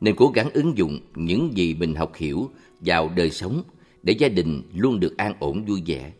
[0.00, 3.62] nên cố gắng ứng dụng những gì mình học hiểu vào đời sống
[4.04, 6.12] để gia đình luôn được an ổn vui vẻ.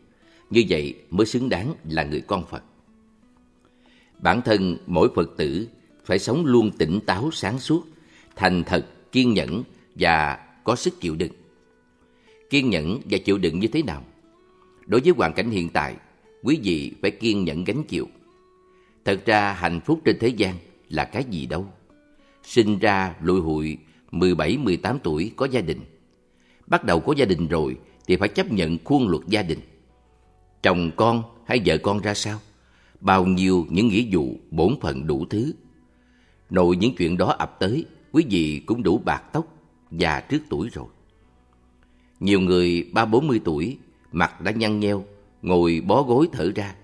[0.49, 2.63] Như vậy mới xứng đáng là người con Phật.
[4.19, 5.67] Bản thân mỗi Phật tử
[6.05, 7.87] phải sống luôn tỉnh táo sáng suốt,
[8.35, 9.63] thành thật, kiên nhẫn
[9.95, 11.31] và có sức chịu đựng.
[12.49, 14.03] Kiên nhẫn và chịu đựng như thế nào?
[14.85, 15.95] Đối với hoàn cảnh hiện tại,
[16.43, 18.07] quý vị phải kiên nhẫn gánh chịu.
[19.05, 20.55] Thật ra hạnh phúc trên thế gian
[20.89, 21.67] là cái gì đâu.
[22.43, 23.77] Sinh ra lụi hụi
[24.11, 25.79] 17-18 tuổi có gia đình
[26.67, 29.59] bắt đầu có gia đình rồi thì phải chấp nhận khuôn luật gia đình.
[30.63, 32.39] Chồng con hay vợ con ra sao?
[33.01, 35.53] Bao nhiêu những nghĩa vụ, bổn phận đủ thứ.
[36.49, 39.47] Nội những chuyện đó ập tới, quý vị cũng đủ bạc tóc,
[39.91, 40.85] già trước tuổi rồi.
[42.19, 43.77] Nhiều người ba bốn mươi tuổi,
[44.11, 45.05] mặt đã nhăn nheo,
[45.41, 46.75] ngồi bó gối thở ra,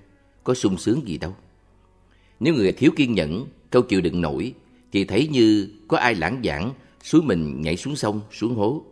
[0.43, 1.35] có sung sướng gì đâu.
[2.39, 4.53] Nếu người thiếu kiên nhẫn, câu chịu đựng nổi,
[4.91, 6.71] thì thấy như có ai lãng giảng,
[7.03, 8.83] suối mình nhảy xuống sông, xuống hố.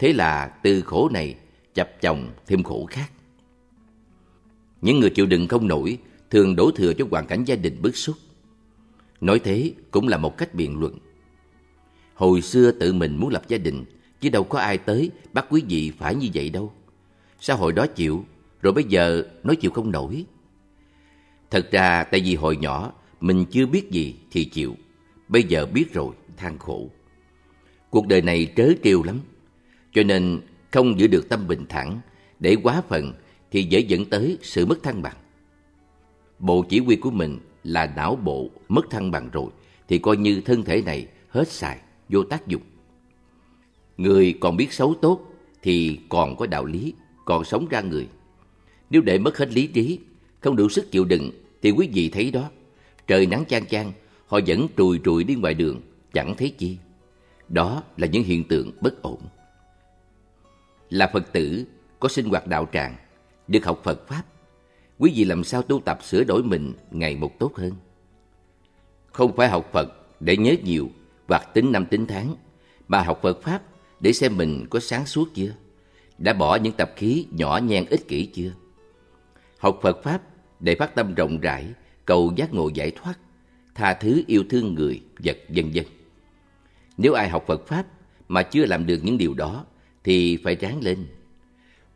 [0.00, 1.34] Thế là từ khổ này
[1.74, 3.12] chập chồng thêm khổ khác.
[4.82, 5.98] Những người chịu đựng không nổi
[6.30, 8.16] thường đổ thừa cho hoàn cảnh gia đình bức xúc.
[9.20, 10.98] Nói thế cũng là một cách biện luận.
[12.14, 13.84] Hồi xưa tự mình muốn lập gia đình,
[14.20, 16.72] chứ đâu có ai tới bắt quý vị phải như vậy đâu.
[17.40, 18.24] Sao hồi đó chịu,
[18.62, 20.24] rồi bây giờ nói chịu không nổi.
[21.50, 24.76] Thật ra tại vì hồi nhỏ mình chưa biết gì thì chịu,
[25.28, 26.90] bây giờ biết rồi than khổ.
[27.90, 29.20] Cuộc đời này trớ trêu lắm,
[29.92, 32.00] cho nên không giữ được tâm bình thản,
[32.40, 33.12] để quá phần
[33.50, 35.16] thì dễ dẫn tới sự mất thăng bằng.
[36.38, 39.50] Bộ chỉ huy của mình là não bộ mất thăng bằng rồi,
[39.88, 42.62] thì coi như thân thể này hết xài, vô tác dụng.
[43.96, 45.20] Người còn biết xấu tốt
[45.62, 48.08] thì còn có đạo lý, còn sống ra người.
[48.90, 49.98] Nếu để mất hết lý trí,
[50.40, 51.30] không đủ sức chịu đựng
[51.62, 52.50] thì quý vị thấy đó,
[53.06, 53.92] trời nắng chang chang,
[54.26, 55.80] họ vẫn trùi trùi đi ngoài đường,
[56.12, 56.76] chẳng thấy chi.
[57.48, 59.20] Đó là những hiện tượng bất ổn.
[60.90, 61.64] Là Phật tử,
[62.00, 62.96] có sinh hoạt đạo tràng,
[63.48, 64.22] được học Phật Pháp,
[64.98, 67.72] quý vị làm sao tu tập sửa đổi mình ngày một tốt hơn.
[69.12, 69.88] Không phải học Phật
[70.20, 70.88] để nhớ nhiều
[71.28, 72.34] hoặc tính năm tính tháng,
[72.88, 73.62] mà học Phật Pháp
[74.00, 75.52] để xem mình có sáng suốt chưa,
[76.18, 78.52] đã bỏ những tập khí nhỏ nhen ích kỷ chưa.
[79.58, 80.22] Học Phật Pháp
[80.60, 81.66] để phát tâm rộng rãi,
[82.04, 83.14] cầu giác ngộ giải thoát,
[83.74, 85.84] tha thứ yêu thương người, vật vân vân.
[86.96, 87.86] Nếu ai học Phật Pháp
[88.28, 89.64] mà chưa làm được những điều đó
[90.04, 91.06] thì phải ráng lên.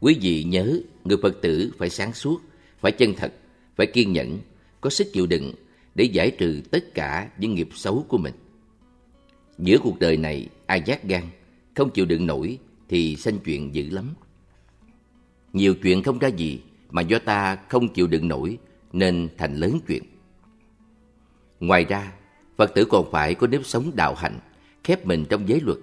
[0.01, 2.41] Quý vị nhớ, người Phật tử phải sáng suốt,
[2.81, 3.33] phải chân thật,
[3.77, 4.39] phải kiên nhẫn,
[4.81, 5.53] có sức chịu đựng
[5.95, 8.35] để giải trừ tất cả những nghiệp xấu của mình.
[9.59, 11.23] Giữa cuộc đời này, ai giác gan,
[11.75, 14.15] không chịu đựng nổi thì sanh chuyện dữ lắm.
[15.53, 18.59] Nhiều chuyện không ra gì mà do ta không chịu đựng nổi
[18.93, 20.03] nên thành lớn chuyện.
[21.61, 22.13] Ngoài ra,
[22.57, 24.39] Phật tử còn phải có nếp sống đạo hạnh,
[24.85, 25.79] khép mình trong giới luật.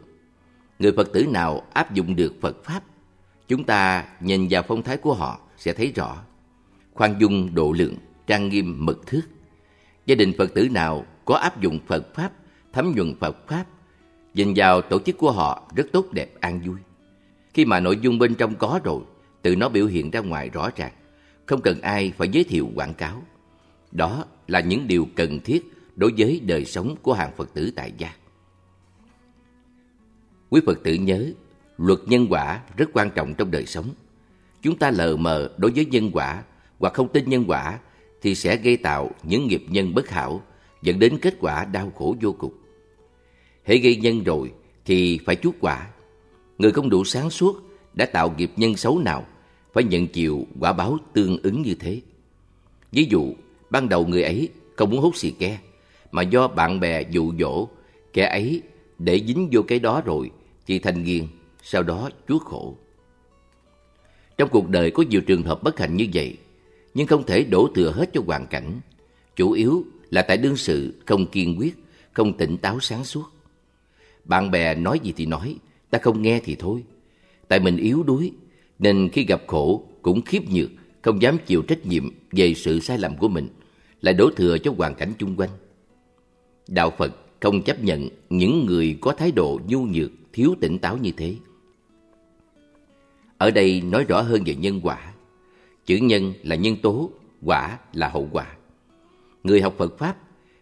[0.81, 2.83] Người Phật tử nào áp dụng được Phật Pháp,
[3.47, 6.17] chúng ta nhìn vào phong thái của họ sẽ thấy rõ.
[6.93, 7.95] Khoan dung độ lượng,
[8.27, 9.21] trang nghiêm mật thước.
[10.05, 12.31] Gia đình Phật tử nào có áp dụng Phật Pháp,
[12.73, 13.65] thấm nhuần Phật Pháp,
[14.33, 16.77] nhìn vào tổ chức của họ rất tốt đẹp an vui.
[17.53, 19.01] Khi mà nội dung bên trong có rồi,
[19.41, 20.93] tự nó biểu hiện ra ngoài rõ ràng,
[21.45, 23.23] không cần ai phải giới thiệu quảng cáo.
[23.91, 25.63] Đó là những điều cần thiết
[25.95, 28.13] đối với đời sống của hàng Phật tử tại gia.
[30.51, 31.31] Quý Phật tử nhớ,
[31.77, 33.89] luật nhân quả rất quan trọng trong đời sống.
[34.61, 36.43] Chúng ta lờ mờ đối với nhân quả
[36.79, 37.79] hoặc không tin nhân quả
[38.21, 40.41] thì sẽ gây tạo những nghiệp nhân bất hảo
[40.81, 42.53] dẫn đến kết quả đau khổ vô cùng.
[43.65, 44.51] Hễ gây nhân rồi
[44.85, 45.87] thì phải chuốc quả.
[46.57, 47.61] Người không đủ sáng suốt
[47.93, 49.25] đã tạo nghiệp nhân xấu nào
[49.73, 52.01] phải nhận chịu quả báo tương ứng như thế.
[52.91, 53.33] Ví dụ,
[53.69, 55.59] ban đầu người ấy không muốn hút xì ke,
[56.11, 57.67] mà do bạn bè dụ dỗ,
[58.13, 58.61] kẻ ấy
[58.99, 60.31] để dính vô cái đó rồi
[60.71, 61.27] chị Thanh Nghiên,
[61.63, 62.77] sau đó chuốc khổ.
[64.37, 66.37] Trong cuộc đời có nhiều trường hợp bất hạnh như vậy,
[66.93, 68.79] nhưng không thể đổ thừa hết cho hoàn cảnh.
[69.35, 71.75] Chủ yếu là tại đương sự không kiên quyết,
[72.13, 73.23] không tỉnh táo sáng suốt.
[74.23, 75.55] Bạn bè nói gì thì nói,
[75.89, 76.83] ta không nghe thì thôi.
[77.47, 78.31] Tại mình yếu đuối,
[78.79, 80.69] nên khi gặp khổ cũng khiếp nhược,
[81.01, 83.47] không dám chịu trách nhiệm về sự sai lầm của mình,
[84.01, 85.49] lại đổ thừa cho hoàn cảnh chung quanh.
[86.67, 90.97] Đạo Phật không chấp nhận những người có thái độ nhu nhược, thiếu tỉnh táo
[90.97, 91.35] như thế.
[93.37, 95.13] Ở đây nói rõ hơn về nhân quả.
[95.85, 97.09] Chữ nhân là nhân tố,
[97.45, 98.55] quả là hậu quả.
[99.43, 100.17] Người học Phật Pháp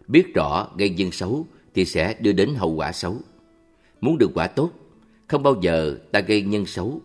[0.08, 3.16] biết rõ gây nhân xấu thì sẽ đưa đến hậu quả xấu.
[4.00, 4.70] Muốn được quả tốt,
[5.28, 7.00] không bao giờ ta gây nhân xấu.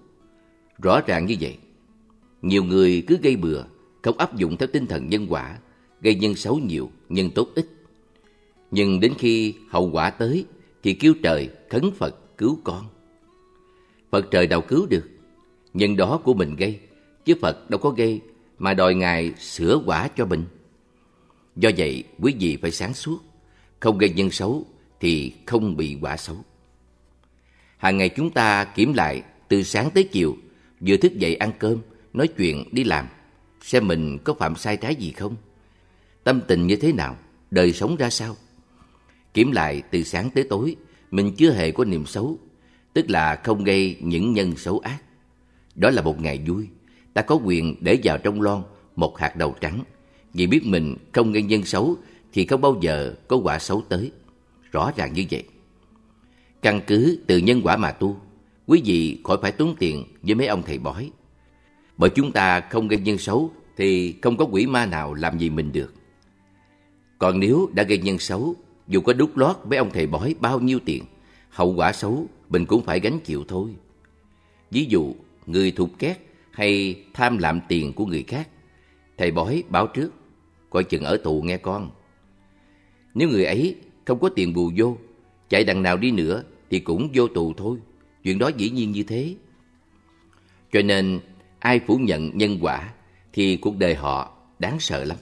[0.82, 1.58] Rõ ràng như vậy.
[2.41, 3.63] Nhiều người cứ gây bừa,
[4.01, 5.58] không áp dụng theo tinh thần nhân quả,
[6.01, 7.67] gây nhân xấu nhiều, nhân tốt ít.
[8.71, 10.45] Nhưng đến khi hậu quả tới
[10.84, 12.86] thì kêu trời khấn Phật cứu con.
[14.12, 15.10] Phật trời đâu cứu được,
[15.74, 16.80] nhân đó của mình gây,
[17.26, 18.21] chứ Phật đâu có gây
[18.58, 20.45] mà đòi Ngài sửa quả cho mình.
[21.56, 23.19] Do vậy, quý vị phải sáng suốt,
[23.80, 24.65] không gây nhân xấu
[25.00, 26.38] thì không bị quả xấu.
[27.78, 30.38] Hàng ngày chúng ta kiểm lại từ sáng tới chiều,
[30.80, 31.78] vừa thức dậy ăn cơm,
[32.13, 33.08] nói chuyện, đi làm,
[33.62, 35.36] xem mình có phạm sai trái gì không,
[36.24, 37.17] tâm tình như thế nào,
[37.52, 38.36] đời sống ra sao.
[39.34, 40.76] Kiểm lại từ sáng tới tối,
[41.12, 42.38] mình chưa hề có niềm xấu,
[42.94, 44.98] tức là không gây những nhân xấu ác.
[45.76, 46.68] Đó là một ngày vui,
[47.13, 48.63] ta có quyền để vào trong lon
[48.96, 49.84] một hạt đầu trắng,
[50.34, 51.96] vì biết mình không gây nhân xấu
[52.34, 54.12] thì không bao giờ có quả xấu tới.
[54.72, 55.44] Rõ ràng như vậy.
[56.62, 58.18] Căn cứ từ nhân quả mà tu,
[58.68, 61.12] quý vị khỏi phải tốn tiền với mấy ông thầy bói.
[61.98, 65.50] Bởi chúng ta không gây nhân xấu thì không có quỷ ma nào làm gì
[65.50, 65.94] mình được.
[67.18, 68.56] Còn nếu đã gây nhân xấu,
[68.88, 71.04] dù có đút lót với ông thầy bói bao nhiêu tiền,
[71.50, 73.76] hậu quả xấu mình cũng phải gánh chịu thôi.
[74.71, 76.17] Ví dụ, người thụt két
[76.52, 78.50] hay tham lạm tiền của người khác,
[79.17, 80.13] thầy bói báo trước,
[80.69, 81.91] coi chừng ở tù nghe con.
[83.13, 84.98] Nếu người ấy không có tiền bù vô,
[85.50, 87.78] chạy đằng nào đi nữa thì cũng vô tù thôi.
[88.24, 89.36] Chuyện đó dĩ nhiên như thế.
[90.71, 91.19] Cho nên
[91.60, 92.93] ai phủ nhận nhân quả
[93.34, 95.17] thì cuộc đời họ đáng sợ lắm.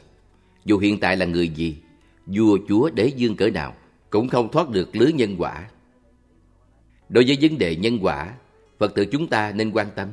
[0.65, 1.77] Dù hiện tại là người gì,
[2.25, 3.73] vua chúa đế dương cỡ nào
[4.09, 5.69] cũng không thoát được lưới nhân quả.
[7.09, 8.33] Đối với vấn đề nhân quả,
[8.79, 10.07] Phật tử chúng ta nên quan tâm.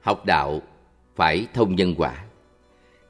[0.00, 0.62] Học đạo
[1.16, 2.24] phải thông nhân quả.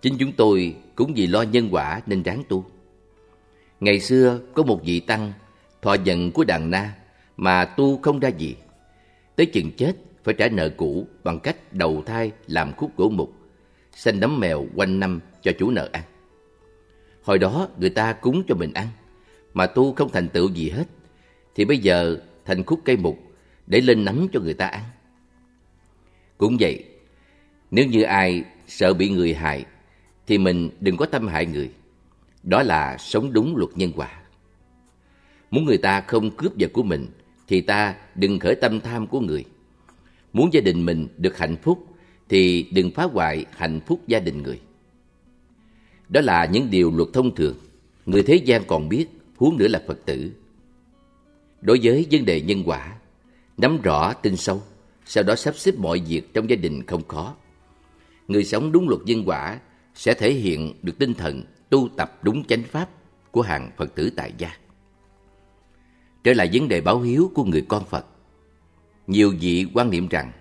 [0.03, 2.65] Chính chúng tôi cũng vì lo nhân quả nên ráng tu.
[3.81, 5.33] Ngày xưa có một vị tăng
[5.83, 6.95] thọ giận của đàn na
[7.37, 8.57] mà tu không ra gì.
[9.37, 9.93] Tới chừng chết
[10.25, 13.33] phải trả nợ cũ bằng cách đầu thai làm khúc gỗ mục,
[13.93, 16.03] xanh nấm mèo quanh năm cho chủ nợ ăn.
[17.23, 18.89] Hồi đó người ta cúng cho mình ăn,
[19.55, 20.85] mà tu không thành tựu gì hết,
[21.55, 23.19] thì bây giờ thành khúc cây mục
[23.67, 24.83] để lên nấm cho người ta ăn.
[26.39, 26.85] Cũng vậy,
[27.71, 29.65] nếu như ai sợ bị người hại,
[30.27, 31.71] thì mình đừng có tâm hại người.
[32.43, 34.23] Đó là sống đúng luật nhân quả.
[35.51, 37.07] Muốn người ta không cướp vật của mình,
[37.49, 39.45] thì ta đừng khởi tâm tham của người.
[40.33, 41.87] Muốn gia đình mình được hạnh phúc,
[42.29, 44.61] thì đừng phá hoại hạnh phúc gia đình người.
[46.13, 47.57] Đó là những điều luật thông thường,
[48.07, 50.33] người thế gian còn biết, huống nữa là Phật tử.
[51.61, 52.97] Đối với vấn đề nhân quả,
[53.57, 54.63] nắm rõ tin sâu,
[55.05, 57.35] sau đó sắp xếp mọi việc trong gia đình không khó.
[58.29, 59.59] Người sống đúng luật nhân quả
[59.95, 62.89] sẽ thể hiện được tinh thần tu tập đúng chánh pháp
[63.31, 64.51] của hàng Phật tử tại gia.
[66.25, 68.07] Trở lại vấn đề báo hiếu của người con Phật.
[69.07, 70.33] Nhiều vị quan niệm rằng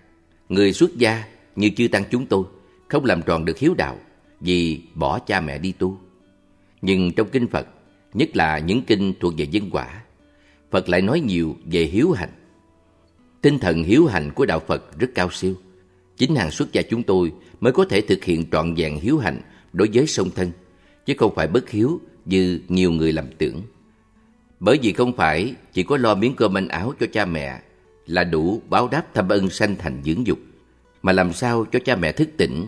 [0.49, 1.23] người xuất gia
[1.55, 2.43] như chư tăng chúng tôi
[2.87, 3.97] không làm tròn được hiếu đạo
[4.41, 5.97] vì bỏ cha mẹ đi tu.
[6.81, 7.67] Nhưng trong kinh Phật,
[8.13, 10.01] nhất là những kinh thuộc về dân quả,
[10.71, 12.29] Phật lại nói nhiều về hiếu hành.
[13.41, 15.53] Tinh thần hiếu hành của đạo Phật rất cao siêu.
[16.17, 19.41] Chính hàng xuất gia chúng tôi mới có thể thực hiện trọn vẹn hiếu hành
[19.73, 20.51] đối với song thân,
[21.05, 23.61] chứ không phải bất hiếu như nhiều người lầm tưởng.
[24.59, 27.61] Bởi vì không phải chỉ có lo miếng cơm manh áo cho cha mẹ
[28.05, 30.39] là đủ báo đáp thâm ân sanh thành dưỡng dục,
[31.01, 32.65] mà làm sao cho cha mẹ thức tỉnh,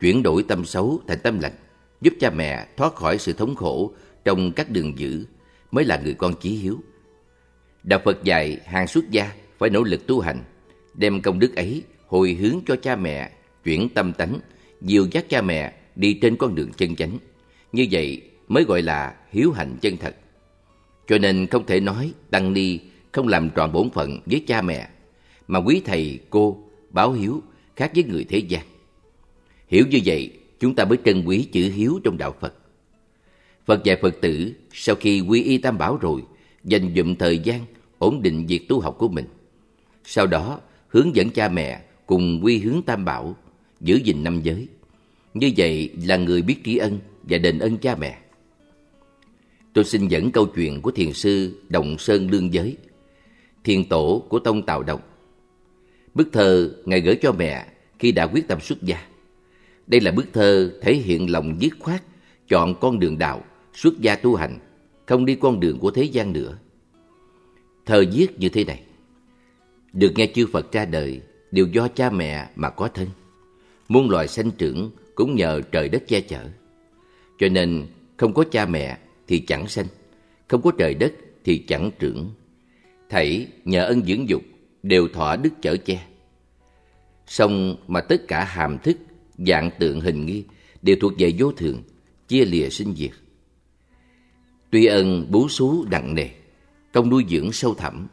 [0.00, 1.52] chuyển đổi tâm xấu thành tâm lành,
[2.00, 3.92] giúp cha mẹ thoát khỏi sự thống khổ
[4.24, 5.24] trong các đường dữ
[5.70, 6.78] mới là người con chí hiếu.
[7.82, 10.44] Đạo Phật dạy hàng xuất gia phải nỗ lực tu hành,
[10.94, 13.30] đem công đức ấy hồi hướng cho cha mẹ,
[13.64, 14.38] chuyển tâm tánh,
[14.80, 17.18] dìu dắt cha mẹ đi trên con đường chân chánh.
[17.72, 20.16] Như vậy mới gọi là hiếu hành chân thật.
[21.08, 22.78] Cho nên không thể nói Tăng Ni
[23.12, 24.88] không làm tròn bổn phận với cha mẹ,
[25.48, 27.42] mà quý thầy, cô, báo hiếu
[27.76, 28.62] khác với người thế gian.
[29.68, 32.54] Hiểu như vậy, chúng ta mới trân quý chữ hiếu trong đạo Phật.
[33.66, 36.22] Phật dạy Phật tử sau khi quy y tam bảo rồi,
[36.64, 37.60] dành dụm thời gian
[37.98, 39.24] ổn định việc tu học của mình.
[40.04, 43.36] Sau đó, hướng dẫn cha mẹ cùng quy hướng tam bảo,
[43.80, 44.66] giữ gìn năm giới.
[45.34, 48.18] Như vậy là người biết tri ân và đền ân cha mẹ.
[49.72, 52.76] Tôi xin dẫn câu chuyện của thiền sư Đồng Sơn Lương Giới,
[53.64, 55.00] thiền tổ của Tông Tào Đồng.
[56.14, 57.66] Bức thơ Ngài gửi cho mẹ
[57.98, 59.06] khi đã quyết tâm xuất gia.
[59.86, 62.02] Đây là bức thơ thể hiện lòng dứt khoát,
[62.48, 63.44] chọn con đường đạo,
[63.74, 64.58] xuất gia tu hành,
[65.06, 66.58] không đi con đường của thế gian nữa.
[67.86, 68.82] Thơ viết như thế này.
[69.92, 71.20] Được nghe chư Phật ra đời
[71.50, 73.08] đều do cha mẹ mà có thân.
[73.88, 76.48] Muôn loài sanh trưởng cũng nhờ trời đất che chở.
[77.38, 79.86] Cho nên không có cha mẹ thì chẳng sanh,
[80.48, 81.12] không có trời đất
[81.44, 82.30] thì chẳng trưởng.
[83.08, 84.42] Thảy nhờ ân dưỡng dục
[84.82, 86.06] đều thỏa đức chở che.
[87.26, 88.96] xong mà tất cả hàm thức,
[89.38, 90.44] dạng tượng hình nghi
[90.82, 91.82] đều thuộc về vô thường,
[92.28, 93.10] chia lìa sinh diệt.
[94.70, 96.28] Tuy ân bú xú nặng nề,
[96.92, 98.06] công nuôi dưỡng sâu thẳm.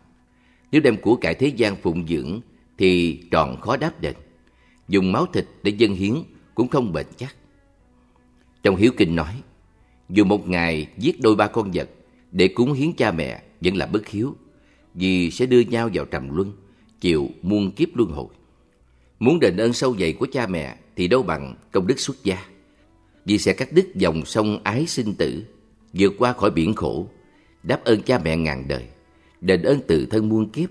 [0.71, 2.41] Nếu đem của cải thế gian phụng dưỡng
[2.77, 4.13] thì tròn khó đáp đền.
[4.87, 6.13] Dùng máu thịt để dân hiến
[6.55, 7.35] cũng không bền chắc.
[8.63, 9.41] Trong Hiếu Kinh nói,
[10.09, 11.89] dù một ngày giết đôi ba con vật
[12.31, 14.35] để cúng hiến cha mẹ vẫn là bất hiếu,
[14.93, 16.51] vì sẽ đưa nhau vào trầm luân,
[17.01, 18.27] chịu muôn kiếp luân hồi.
[19.19, 22.45] Muốn đền ơn sâu dày của cha mẹ thì đâu bằng công đức xuất gia,
[23.25, 25.43] vì sẽ cắt đứt dòng sông ái sinh tử,
[25.93, 27.07] vượt qua khỏi biển khổ,
[27.63, 28.87] đáp ơn cha mẹ ngàn đời,
[29.41, 30.69] đền ơn tự thân muôn kiếp.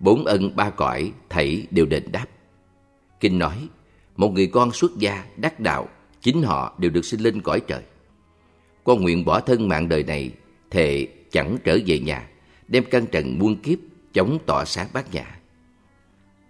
[0.00, 2.26] Bốn ân ba cõi thảy đều đền đáp.
[3.20, 3.68] Kinh nói,
[4.16, 5.88] một người con xuất gia, đắc đạo,
[6.20, 7.82] chính họ đều được sinh lên cõi trời.
[8.84, 10.30] Con nguyện bỏ thân mạng đời này,
[10.70, 12.28] thệ chẳng trở về nhà,
[12.68, 13.78] đem căn trần muôn kiếp,
[14.12, 15.40] chống tỏa sáng bát nhã.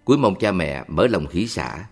[0.03, 1.85] Cuối mong cha mẹ mở lòng hỷ xả,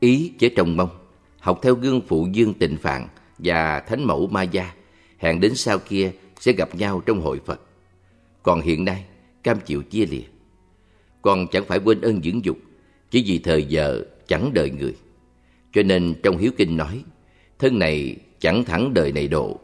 [0.00, 0.90] ý với trông mong,
[1.38, 4.72] học theo gương phụ dương tịnh phạn và thánh mẫu ma gia,
[5.18, 7.60] hẹn đến sau kia sẽ gặp nhau trong hội Phật.
[8.42, 9.04] Còn hiện nay,
[9.42, 10.26] cam chịu chia lìa.
[11.22, 12.58] Còn chẳng phải quên ơn dưỡng dục,
[13.10, 14.94] chỉ vì thời giờ chẳng đợi người.
[15.72, 17.04] Cho nên trong Hiếu Kinh nói,
[17.58, 19.58] thân này chẳng thẳng đời này độ,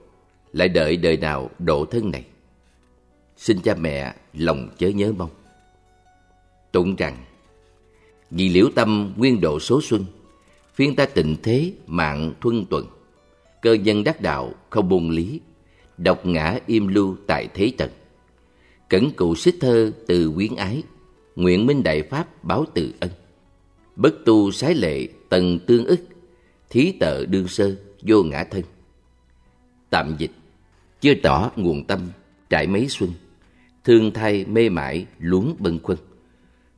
[0.53, 2.25] lại đợi đời nào độ thân này.
[3.37, 5.31] Xin cha mẹ lòng chớ nhớ mong.
[6.73, 7.17] Tụng rằng,
[8.31, 10.05] vì liễu tâm nguyên độ số xuân,
[10.77, 12.87] phiên ta tịnh thế mạng thuân tuần,
[13.63, 15.41] cơ nhân đắc đạo không buông lý,
[15.99, 17.91] độc ngã im lưu tại thế tận.
[18.89, 20.83] Cẩn cụ xích thơ từ quyến ái,
[21.37, 23.11] nguyện minh đại pháp báo từ ân.
[23.97, 26.01] Bất tu sái lệ tần tương ức,
[26.71, 28.63] thí tợ đương sơ vô ngã thân.
[29.91, 30.33] Tạm dịch,
[31.01, 32.01] chưa tỏ nguồn tâm,
[32.51, 33.11] trải mấy xuân,
[33.85, 35.99] thương thay mê mãi luống bâng khuâng.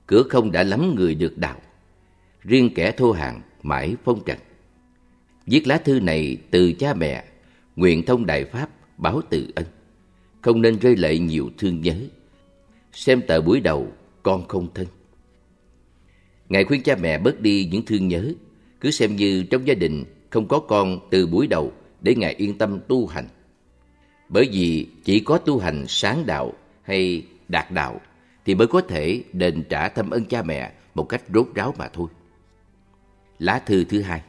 [0.07, 1.61] Cửa không đã lắm người được đạo,
[2.40, 4.38] riêng kẻ thô hạng mãi phong trần.
[5.46, 7.24] Viết lá thư này từ cha mẹ,
[7.76, 9.66] nguyện thông đại pháp báo từ ân.
[10.40, 11.96] Không nên rơi lệ nhiều thương nhớ.
[12.92, 13.92] Xem tờ buổi đầu,
[14.22, 14.86] con không thân.
[16.48, 18.32] Ngài khuyên cha mẹ bớt đi những thương nhớ,
[18.80, 22.59] cứ xem như trong gia đình không có con từ buổi đầu để Ngài yên
[22.59, 23.28] tâm tu hành.
[24.28, 26.52] Bởi vì chỉ có tu hành sáng đạo
[26.82, 28.00] hay đạt đạo
[28.44, 31.88] thì mới có thể đền trả thâm ân cha mẹ một cách rốt ráo mà
[31.88, 32.09] thôi.
[33.39, 34.22] Lá thư thứ hai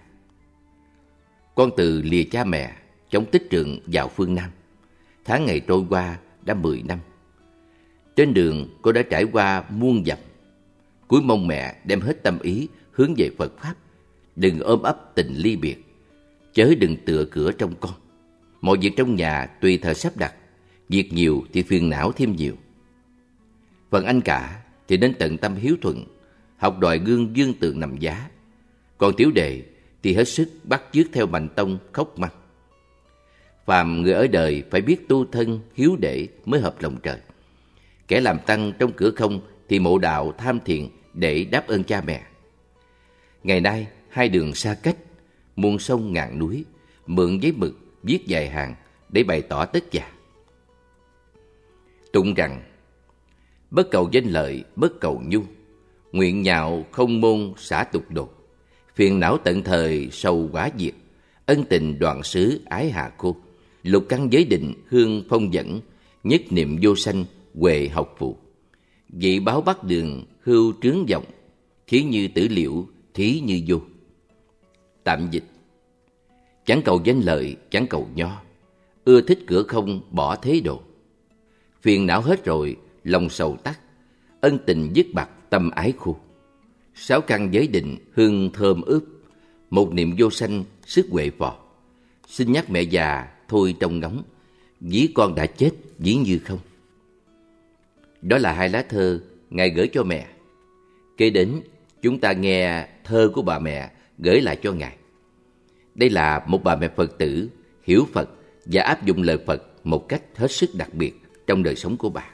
[1.55, 2.75] Con từ lìa cha mẹ,
[3.09, 4.49] chống tích trường vào phương Nam.
[5.25, 6.99] Tháng ngày trôi qua đã mười năm.
[8.15, 10.17] Trên đường cô đã trải qua muôn dặm.
[11.07, 13.75] Cuối mong mẹ đem hết tâm ý hướng về Phật Pháp.
[14.35, 15.85] Đừng ôm ấp tình ly biệt.
[16.53, 17.93] Chớ đừng tựa cửa trong con.
[18.61, 20.33] Mọi việc trong nhà tùy thời sắp đặt.
[20.89, 22.53] Việc nhiều thì phiền não thêm nhiều.
[23.89, 26.05] Phần anh cả thì đến tận tâm hiếu thuận,
[26.57, 28.29] học đòi gương dương tượng nằm giá.
[28.99, 29.61] Còn tiểu đệ
[30.03, 32.33] thì hết sức bắt chước theo mạnh tông khóc mặt.
[33.65, 37.19] Phàm người ở đời phải biết tu thân hiếu đệ mới hợp lòng trời.
[38.07, 42.01] Kẻ làm tăng trong cửa không thì mộ đạo tham thiện để đáp ơn cha
[42.01, 42.23] mẹ.
[43.43, 44.95] Ngày nay, hai đường xa cách,
[45.55, 46.65] muôn sông ngàn núi,
[47.07, 48.75] mượn giấy mực, viết dài hàng
[49.09, 50.11] để bày tỏ tất cả.
[52.13, 52.61] Tụng rằng,
[53.71, 55.41] bất cầu danh lợi, bất cầu nhu,
[56.11, 58.38] nguyện nhạo không môn xả tục đột,
[58.99, 60.93] phiền não tận thời sầu quá diệt,
[61.45, 63.35] ân tình đoạn xứ ái hạ khô,
[63.83, 65.79] lục căn giới định hương phong dẫn,
[66.23, 67.25] nhất niệm vô sanh
[67.55, 68.37] huệ học phụ.
[69.09, 71.25] Vị báo bắt đường hưu trướng vọng,
[71.87, 73.77] thí như tử liệu, thí như vô.
[75.03, 75.45] Tạm dịch
[76.65, 78.41] Chẳng cầu danh lợi, chẳng cầu nho,
[79.05, 80.81] ưa thích cửa không bỏ thế độ.
[81.81, 83.79] Phiền não hết rồi, lòng sầu tắt,
[84.41, 86.17] ân tình dứt bạc tâm ái khu.
[87.01, 89.03] Sáu căn giới định hương thơm ướp,
[89.69, 91.57] một niệm vô sanh sức huệ phò.
[92.27, 94.23] Xin nhắc mẹ già thôi trong ngóng,
[94.81, 96.59] dí con đã chết dĩ như không.
[98.21, 100.27] Đó là hai lá thơ Ngài gửi cho mẹ.
[101.17, 101.61] Kế đến,
[102.01, 104.95] chúng ta nghe thơ của bà mẹ gửi lại cho Ngài.
[105.95, 107.49] Đây là một bà mẹ Phật tử,
[107.83, 108.29] hiểu Phật
[108.65, 111.13] và áp dụng lời Phật một cách hết sức đặc biệt
[111.47, 112.29] trong đời sống của bà.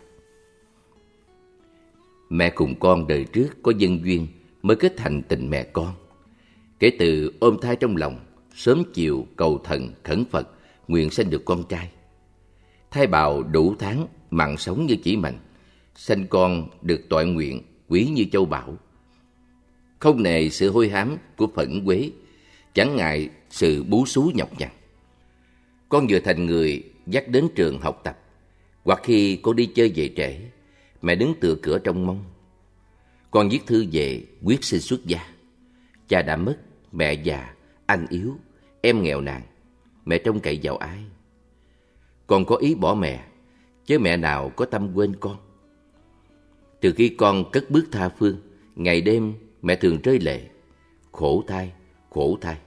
[2.29, 4.27] Mẹ cùng con đời trước có dân duyên
[4.65, 5.93] mới kết thành tình mẹ con.
[6.79, 8.19] Kể từ ôm thai trong lòng,
[8.55, 10.49] sớm chiều cầu thần khẩn Phật,
[10.87, 11.89] nguyện sinh được con trai.
[12.91, 15.37] Thai bào đủ tháng, mặn sống như chỉ mạnh,
[15.95, 18.77] sanh con được toại nguyện, quý như châu bảo.
[19.99, 22.11] Không nề sự hôi hám của phẫn quế,
[22.73, 24.71] chẳng ngại sự bú xú nhọc nhằn.
[25.89, 28.19] Con vừa thành người dắt đến trường học tập,
[28.83, 30.39] hoặc khi cô đi chơi về trễ,
[31.01, 32.23] mẹ đứng tựa cửa trong mong.
[33.35, 35.19] Con viết thư về quyết sinh xuất gia.
[36.07, 36.57] Cha đã mất,
[36.91, 37.53] mẹ già,
[37.85, 38.35] anh yếu,
[38.81, 39.41] em nghèo nàn,
[40.05, 40.99] mẹ trông cậy vào ai?
[42.27, 43.25] Con có ý bỏ mẹ,
[43.85, 45.37] chứ mẹ nào có tâm quên con.
[46.81, 48.37] Từ khi con cất bước tha phương,
[48.75, 50.41] ngày đêm mẹ thường rơi lệ.
[51.11, 51.71] Khổ thai,
[52.09, 52.57] khổ thai.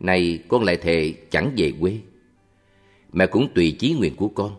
[0.00, 1.98] Này con lại thề chẳng về quê.
[3.12, 4.56] Mẹ cũng tùy chí nguyện của con.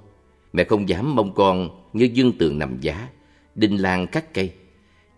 [0.54, 3.10] Mẹ không dám mong con như dương tường nằm giá,
[3.56, 4.54] đinh lan cắt cây.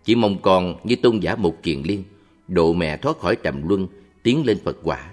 [0.04, 2.04] Chỉ mong con như tôn giả một kiền liên,
[2.48, 3.88] độ mẹ thoát khỏi trầm luân,
[4.22, 5.10] tiến lên Phật quả.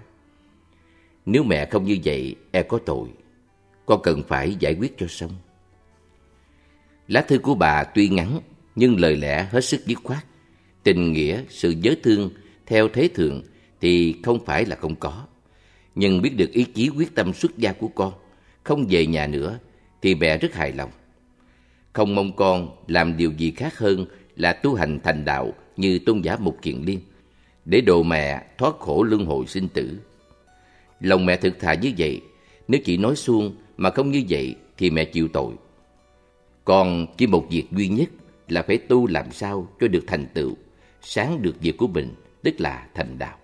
[1.26, 3.10] Nếu mẹ không như vậy, e có tội.
[3.86, 5.32] Con cần phải giải quyết cho xong.
[7.08, 8.40] Lá thư của bà tuy ngắn,
[8.76, 10.26] nhưng lời lẽ hết sức dứt khoát.
[10.84, 12.30] Tình nghĩa, sự nhớ thương
[12.66, 13.42] theo thế thường
[13.82, 15.26] thì không phải là không có.
[15.96, 18.14] Nhưng biết được ý chí quyết tâm xuất gia của con,
[18.64, 19.60] không về nhà nữa,
[20.02, 20.92] thì mẹ rất hài lòng.
[21.94, 24.06] Không mong con làm điều gì khác hơn
[24.38, 27.00] là tu hành thành đạo như tôn giả Mục Kiền Liên,
[27.66, 30.00] để độ mẹ thoát khổ luân hồi sinh tử.
[31.00, 32.22] Lòng mẹ thực thà như vậy,
[32.68, 35.54] nếu chỉ nói suông mà không như vậy thì mẹ chịu tội.
[36.66, 38.10] Còn chỉ một việc duy nhất
[38.48, 40.56] là phải tu làm sao cho được thành tựu,
[41.02, 42.14] sáng được việc của mình,
[42.44, 43.38] tức là thành đạo.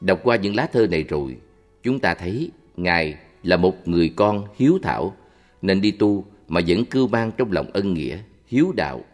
[0.00, 1.36] Đọc qua những lá thơ này rồi,
[1.82, 5.16] chúng ta thấy Ngài là một người con hiếu thảo,
[5.62, 9.04] nên đi tu mà vẫn cưu mang trong lòng ân nghĩa, hiếu đạo,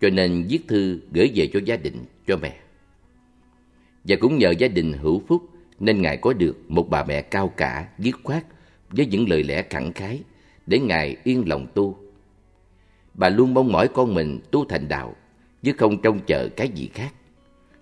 [0.00, 2.60] cho nên viết thư gửi về cho gia đình, cho mẹ.
[4.04, 5.42] Và cũng nhờ gia đình hữu phúc
[5.80, 8.44] nên Ngài có được một bà mẹ cao cả, dứt khoát
[8.90, 10.22] với những lời lẽ khẳng khái
[10.66, 11.98] để Ngài yên lòng tu.
[13.14, 15.16] Bà luôn mong mỏi con mình tu thành đạo,
[15.62, 17.14] chứ không trông chờ cái gì khác.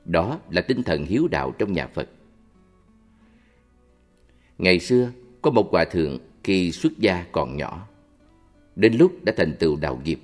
[0.04, 2.08] Đó là tinh thần hiếu đạo trong nhà Phật.
[4.58, 5.10] Ngày xưa,
[5.42, 7.88] có một hòa thượng khi xuất gia còn nhỏ.
[8.76, 10.20] Đến lúc đã thành tựu đạo nghiệp,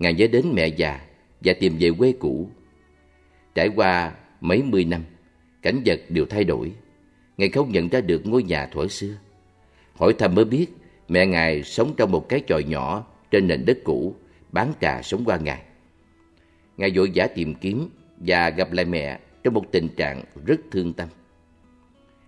[0.00, 1.00] Ngài nhớ đến mẹ già
[1.40, 2.50] và tìm về quê cũ.
[3.54, 5.02] Trải qua mấy mươi năm,
[5.62, 6.72] cảnh vật đều thay đổi.
[7.36, 9.14] Ngài không nhận ra được ngôi nhà thuở xưa.
[9.94, 10.66] Hỏi thăm mới biết
[11.08, 14.14] mẹ Ngài sống trong một cái chòi nhỏ trên nền đất cũ,
[14.52, 15.62] bán trà sống qua ngày.
[16.76, 20.92] Ngài vội vã tìm kiếm và gặp lại mẹ trong một tình trạng rất thương
[20.92, 21.08] tâm.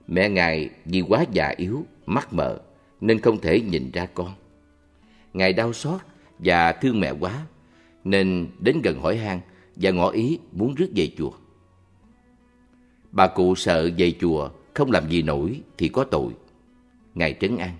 [0.06, 2.58] Mẹ Ngài vì quá già yếu, mắt mờ
[3.00, 4.34] nên không thể nhìn ra con.
[5.32, 6.00] Ngài đau xót
[6.38, 7.46] và thương mẹ quá
[8.04, 9.40] nên đến gần hỏi han
[9.76, 11.32] và ngỏ ý muốn rước về chùa.
[13.10, 16.32] Bà cụ sợ về chùa không làm gì nổi thì có tội.
[17.14, 17.76] Ngài trấn an.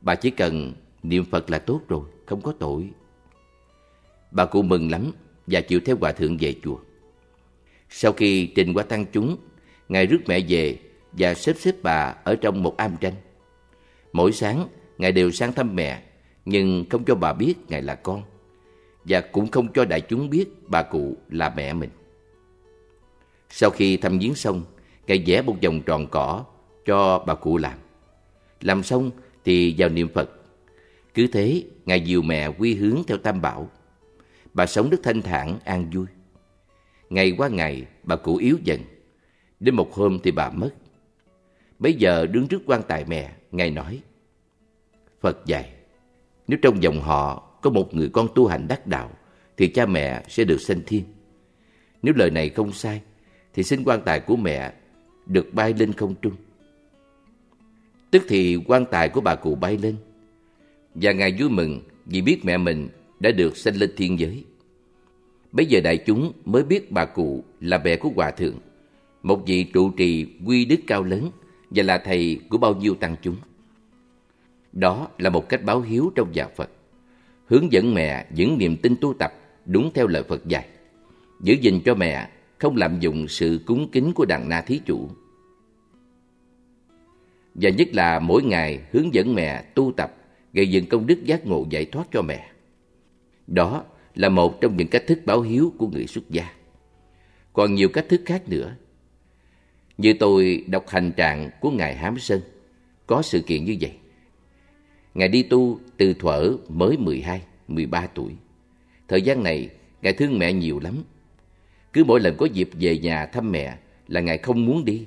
[0.00, 0.72] Bà chỉ cần
[1.02, 2.90] niệm Phật là tốt rồi, không có tội.
[4.30, 5.12] Bà cụ mừng lắm
[5.46, 6.78] và chịu theo hòa thượng về chùa.
[7.90, 9.36] Sau khi trình qua tăng chúng,
[9.88, 10.78] Ngài rước mẹ về
[11.12, 13.14] và xếp xếp bà ở trong một am tranh.
[14.12, 16.02] Mỗi sáng, Ngài đều sang thăm mẹ,
[16.44, 18.22] nhưng không cho bà biết Ngài là con,
[19.04, 21.90] và cũng không cho đại chúng biết bà cụ là mẹ mình.
[23.50, 24.64] Sau khi thăm viếng xong,
[25.06, 26.44] Ngài vẽ một vòng tròn cỏ
[26.86, 27.78] cho bà cụ làm.
[28.60, 29.10] Làm xong
[29.44, 30.30] thì vào niệm Phật.
[31.14, 33.70] Cứ thế, Ngài dìu mẹ quy hướng theo Tam Bảo.
[34.54, 36.06] Bà sống rất thanh thản, an vui.
[37.10, 38.80] Ngày qua ngày, bà cụ yếu dần.
[39.60, 40.70] Đến một hôm thì bà mất.
[41.78, 44.00] Bây giờ đứng trước quan tài mẹ, Ngài nói,
[45.20, 45.72] Phật dạy,
[46.48, 49.10] nếu trong dòng họ có một người con tu hành đắc đạo,
[49.56, 51.04] thì cha mẹ sẽ được sanh thiên.
[52.02, 53.00] Nếu lời này không sai,
[53.54, 54.72] thì xin quan tài của mẹ
[55.26, 56.34] được bay lên không trung.
[58.10, 59.96] Tức thì quan tài của bà cụ bay lên,
[60.94, 62.88] và Ngài vui mừng vì biết mẹ mình
[63.20, 64.44] đã được sanh lên thiên giới.
[65.52, 68.58] Bây giờ đại chúng mới biết bà cụ là mẹ của Hòa Thượng,
[69.22, 71.30] một vị trụ trì quy đức cao lớn
[71.70, 73.36] và là thầy của bao nhiêu tăng chúng.
[74.72, 76.70] Đó là một cách báo hiếu trong nhà Phật,
[77.52, 79.32] hướng dẫn mẹ những niềm tin tu tập
[79.66, 80.66] đúng theo lời Phật dạy,
[81.42, 82.28] giữ gìn cho mẹ
[82.58, 85.08] không lạm dụng sự cúng kính của đàn na thí chủ.
[87.54, 90.16] Và nhất là mỗi ngày hướng dẫn mẹ tu tập,
[90.52, 92.50] gây dựng công đức giác ngộ giải thoát cho mẹ.
[93.46, 93.84] Đó
[94.14, 96.50] là một trong những cách thức báo hiếu của người xuất gia.
[97.52, 98.76] Còn nhiều cách thức khác nữa
[99.98, 102.40] như tôi đọc hành trạng của Ngài Hám Sơn,
[103.06, 103.92] có sự kiện như vậy.
[105.14, 108.32] Ngài đi tu từ thuở mới 12, 13 tuổi.
[109.08, 109.68] Thời gian này,
[110.02, 111.02] Ngài thương mẹ nhiều lắm.
[111.92, 113.76] Cứ mỗi lần có dịp về nhà thăm mẹ
[114.08, 115.06] là Ngài không muốn đi.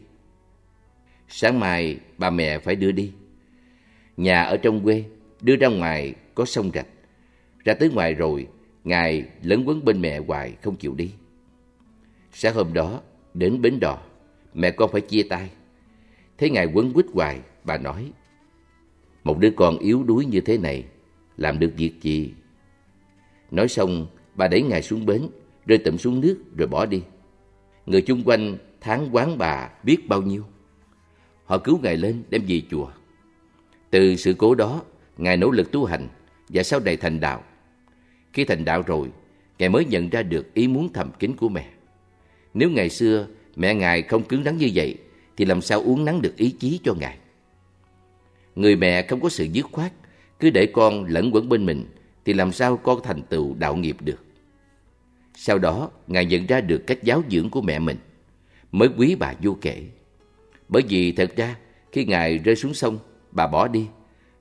[1.28, 3.12] Sáng mai, bà mẹ phải đưa đi.
[4.18, 5.04] Nhà ở trong quê,
[5.42, 6.88] đưa ra ngoài có sông rạch.
[7.64, 8.48] Ra tới ngoài rồi,
[8.84, 11.12] Ngài lấn quấn bên mẹ hoài không chịu đi.
[12.34, 13.02] Sáng hôm đó,
[13.34, 14.02] đến bến đò,
[14.54, 15.50] mẹ con phải chia tay.
[16.38, 18.12] Thấy ngài quấn quýt hoài, bà nói,
[19.26, 20.84] một đứa con yếu đuối như thế này,
[21.38, 22.34] làm được việc gì?
[23.52, 25.22] Nói xong, bà đẩy ngài xuống bến,
[25.66, 27.02] rơi tụm xuống nước rồi bỏ đi.
[27.86, 30.44] Người chung quanh tháng quán bà biết bao nhiêu.
[31.46, 32.88] Họ cứu ngài lên đem về chùa.
[33.90, 34.82] Từ sự cố đó,
[35.18, 36.08] ngài nỗ lực tu hành
[36.50, 37.44] và sau này thành đạo.
[38.34, 39.10] Khi thành đạo rồi,
[39.60, 41.70] ngài mới nhận ra được ý muốn thầm kín của mẹ.
[42.54, 44.98] Nếu ngày xưa Mẹ Ngài không cứng rắn như vậy
[45.38, 47.18] thì làm sao uống nắng được ý chí cho Ngài.
[48.56, 49.92] Người mẹ không có sự dứt khoát,
[50.40, 51.86] cứ để con lẫn quẩn bên mình
[52.26, 54.26] thì làm sao con thành tựu đạo nghiệp được.
[55.36, 57.98] Sau đó, Ngài nhận ra được cách giáo dưỡng của mẹ mình,
[58.72, 59.84] mới quý bà vô kể.
[60.70, 61.56] Bởi vì thật ra,
[61.92, 63.00] khi Ngài rơi xuống sông,
[63.32, 63.88] bà bỏ đi,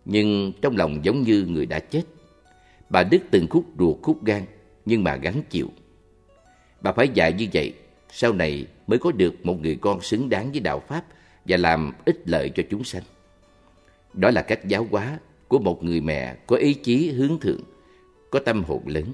[0.05, 2.03] nhưng trong lòng giống như người đã chết.
[2.91, 4.43] Bà đứt từng khúc ruột khúc gan,
[4.85, 5.71] nhưng mà gắn chịu.
[6.81, 7.75] Bà phải dạy như vậy
[8.17, 11.05] sau này mới có được một người con xứng đáng với đạo Pháp
[11.45, 13.03] và làm ích lợi cho chúng sanh.
[14.15, 17.61] Đó là cách giáo hóa của một người mẹ có ý chí hướng thượng,
[18.31, 19.05] có tâm hồn lớn.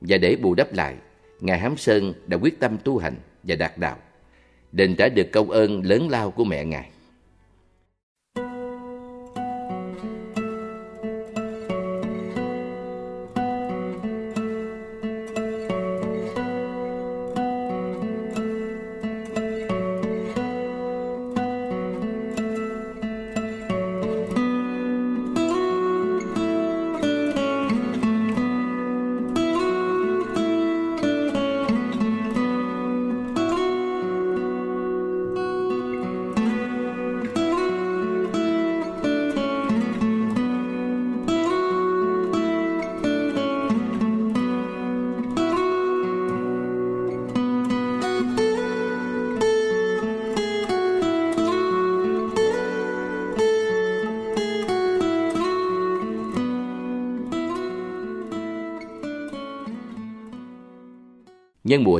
[0.00, 0.96] Và để bù đắp lại,
[1.40, 3.96] Ngài Hám Sơn đã quyết tâm tu hành và đạt đạo,
[4.72, 6.89] đền trả được công ơn lớn lao của mẹ Ngài.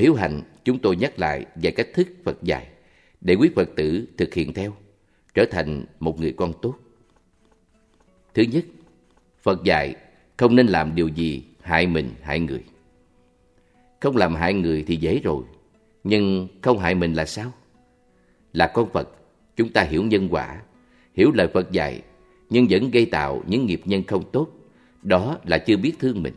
[0.01, 2.68] Hiếu hạnh, chúng tôi nhắc lại vài cách thức Phật dạy
[3.20, 4.76] để quý Phật tử thực hiện theo,
[5.34, 6.74] trở thành một người con tốt.
[8.34, 8.64] Thứ nhất,
[9.42, 9.94] Phật dạy
[10.36, 12.64] không nên làm điều gì hại mình, hại người.
[14.01, 15.44] Không làm hại người thì dễ rồi,
[16.05, 17.53] nhưng không hại mình là sao?
[18.53, 19.09] Là con Phật,
[19.57, 20.62] chúng ta hiểu nhân quả,
[21.14, 22.03] hiểu lời Phật dạy,
[22.51, 24.48] nhưng vẫn gây tạo những nghiệp nhân không tốt.
[25.03, 26.34] Đó là chưa biết thương mình.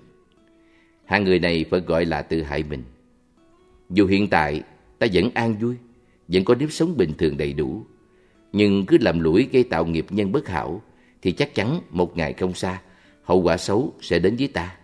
[1.05, 2.83] Hai người này Phật gọi là tự hại mình.
[3.93, 4.61] Dù hiện tại
[4.99, 5.75] ta vẫn an vui,
[6.27, 7.85] vẫn có nếp sống bình thường đầy đủ,
[8.53, 10.81] nhưng cứ làm lũi gây tạo nghiệp nhân bất hảo,
[11.21, 12.81] thì chắc chắn một ngày không xa,
[13.23, 14.77] hậu quả xấu sẽ đến với ta.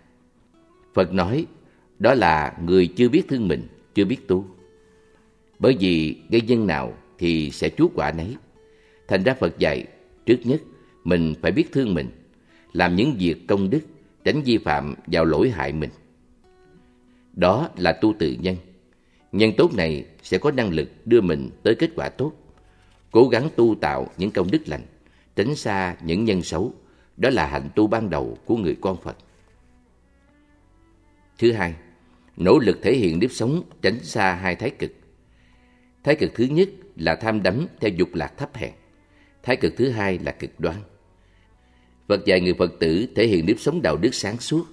[0.93, 1.45] Phật nói,
[1.99, 4.45] đó là người chưa biết thương mình, chưa biết tu.
[5.59, 8.35] Bởi vì gây nhân nào thì sẽ chuốc quả nấy.
[9.07, 9.85] Thành ra Phật dạy,
[10.25, 10.61] trước nhất,
[11.03, 12.07] mình phải biết thương mình,
[12.73, 13.81] làm những việc công đức,
[14.23, 15.89] tránh vi phạm vào lỗi hại mình.
[17.33, 18.55] Đó là tu tự nhân.
[19.31, 22.33] Nhân tốt này sẽ có năng lực đưa mình tới kết quả tốt.
[23.11, 24.85] Cố gắng tu tạo những công đức lành,
[25.35, 26.73] tránh xa những nhân xấu.
[27.17, 29.17] Đó là hạnh tu ban đầu của người con Phật.
[31.37, 31.73] Thứ hai,
[32.37, 34.91] nỗ lực thể hiện nếp sống tránh xa hai thái cực.
[36.03, 38.71] Thái cực thứ nhất là tham đắm theo dục lạc thấp hèn.
[39.43, 40.75] Thái cực thứ hai là cực đoan.
[42.07, 44.65] Phật dạy người Phật tử thể hiện nếp sống đạo đức sáng suốt,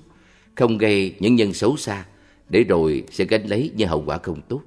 [0.55, 2.05] không gây những nhân xấu xa,
[2.49, 4.63] để rồi sẽ gánh lấy những hậu quả không tốt.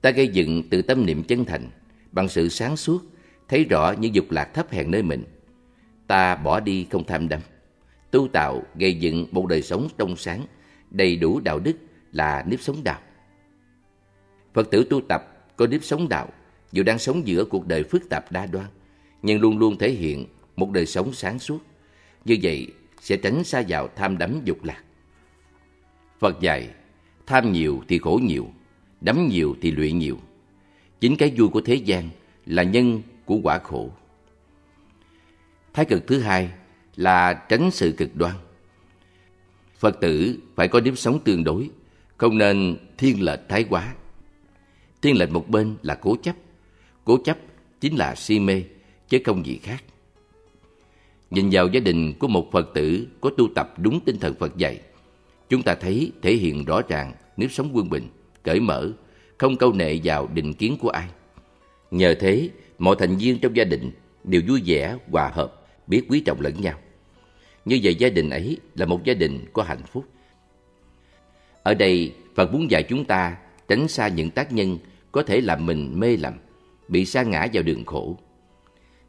[0.00, 1.70] Ta gây dựng từ tâm niệm chân thành,
[2.12, 3.02] bằng sự sáng suốt,
[3.48, 5.24] thấy rõ những dục lạc thấp hèn nơi mình.
[6.06, 7.40] Ta bỏ đi không tham đắm,
[8.10, 10.46] tu tạo gây dựng một đời sống trong sáng,
[10.90, 11.76] đầy đủ đạo đức
[12.12, 13.00] là nếp sống đạo.
[14.54, 15.22] Phật tử tu tập
[15.56, 16.28] có nếp sống đạo,
[16.72, 18.66] dù đang sống giữa cuộc đời phức tạp đa đoan,
[19.22, 20.26] nhưng luôn luôn thể hiện
[20.56, 21.58] một đời sống sáng suốt.
[22.24, 22.66] Như vậy
[23.00, 24.82] sẽ tránh xa vào tham đắm dục lạc.
[26.18, 26.70] Phật dạy,
[27.26, 28.48] tham nhiều thì khổ nhiều,
[29.00, 30.18] đắm nhiều thì lụy nhiều.
[31.00, 32.08] Chính cái vui của thế gian
[32.46, 33.90] là nhân của quả khổ.
[35.72, 36.50] Thái cực thứ hai
[36.96, 38.34] là tránh sự cực đoan.
[39.78, 41.70] Phật tử phải có nếp sống tương đối,
[42.16, 43.94] không nên thiên lệch thái quá.
[45.02, 46.36] Thiên lệch một bên là cố chấp,
[47.04, 47.38] cố chấp
[47.80, 48.62] chính là si mê,
[49.08, 49.84] chứ không gì khác.
[51.30, 54.56] Nhìn vào gia đình của một Phật tử có tu tập đúng tinh thần Phật
[54.56, 54.80] dạy,
[55.48, 58.08] chúng ta thấy thể hiện rõ ràng nếp sống quân bình,
[58.42, 58.92] cởi mở,
[59.38, 61.08] không câu nệ vào định kiến của ai.
[61.90, 63.90] Nhờ thế, mọi thành viên trong gia đình
[64.24, 65.54] đều vui vẻ, hòa hợp,
[65.86, 66.78] biết quý trọng lẫn nhau.
[67.64, 70.04] Như vậy gia đình ấy là một gia đình có hạnh phúc.
[71.62, 73.36] Ở đây, Phật muốn dạy chúng ta
[73.68, 74.78] tránh xa những tác nhân
[75.12, 76.34] có thể làm mình mê lầm,
[76.88, 78.18] bị sa ngã vào đường khổ.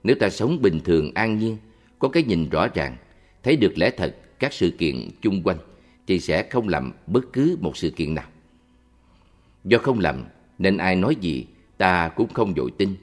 [0.04, 1.58] Nếu ta sống bình thường an nhiên,
[2.00, 2.98] có cái nhìn rõ ràng,
[3.44, 5.58] thấy được lẽ thật các sự kiện chung quanh,
[6.10, 8.28] chị sẽ không làm bất cứ một sự kiện nào.
[9.66, 10.24] Do không làm,
[10.58, 11.46] nên ai nói gì,
[11.78, 12.96] ta cũng không dội tin.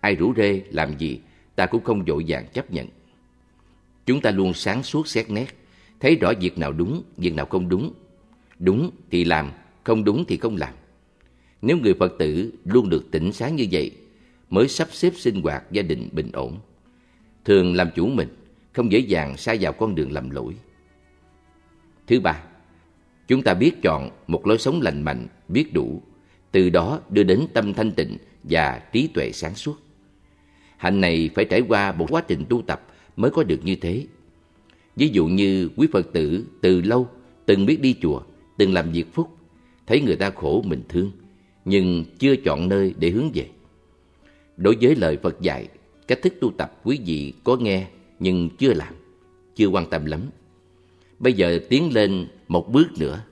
[0.00, 1.20] Ai rủ rê làm gì,
[1.56, 2.86] ta cũng không dội vàng chấp nhận.
[4.06, 5.46] Chúng ta luôn sáng suốt xét nét,
[6.00, 7.92] thấy rõ việc nào đúng, việc nào không đúng.
[8.58, 9.50] Đúng thì làm,
[9.84, 10.74] không đúng thì không làm.
[11.62, 13.90] Nếu người Phật tử luôn được tỉnh sáng như vậy,
[14.50, 16.58] mới sắp xếp sinh hoạt gia đình bình ổn.
[17.44, 18.28] Thường làm chủ mình,
[18.72, 20.54] không dễ dàng sa vào con đường lầm lỗi.
[22.06, 22.42] Thứ ba,
[23.28, 26.02] chúng ta biết chọn một lối sống lành mạnh, biết đủ,
[26.52, 29.76] từ đó đưa đến tâm thanh tịnh và trí tuệ sáng suốt.
[30.76, 32.82] Hạnh này phải trải qua một quá trình tu tập
[33.16, 34.06] mới có được như thế.
[34.96, 37.08] Ví dụ như quý Phật tử từ lâu
[37.46, 38.22] từng biết đi chùa,
[38.56, 39.36] từng làm việc phúc,
[39.86, 41.12] thấy người ta khổ mình thương,
[41.64, 43.48] nhưng chưa chọn nơi để hướng về.
[44.56, 45.68] Đối với lời Phật dạy,
[46.08, 47.86] cách thức tu tập quý vị có nghe
[48.18, 48.94] nhưng chưa làm,
[49.56, 50.20] chưa quan tâm lắm.
[51.18, 53.24] Bây giờ tiến lên một bước nữa,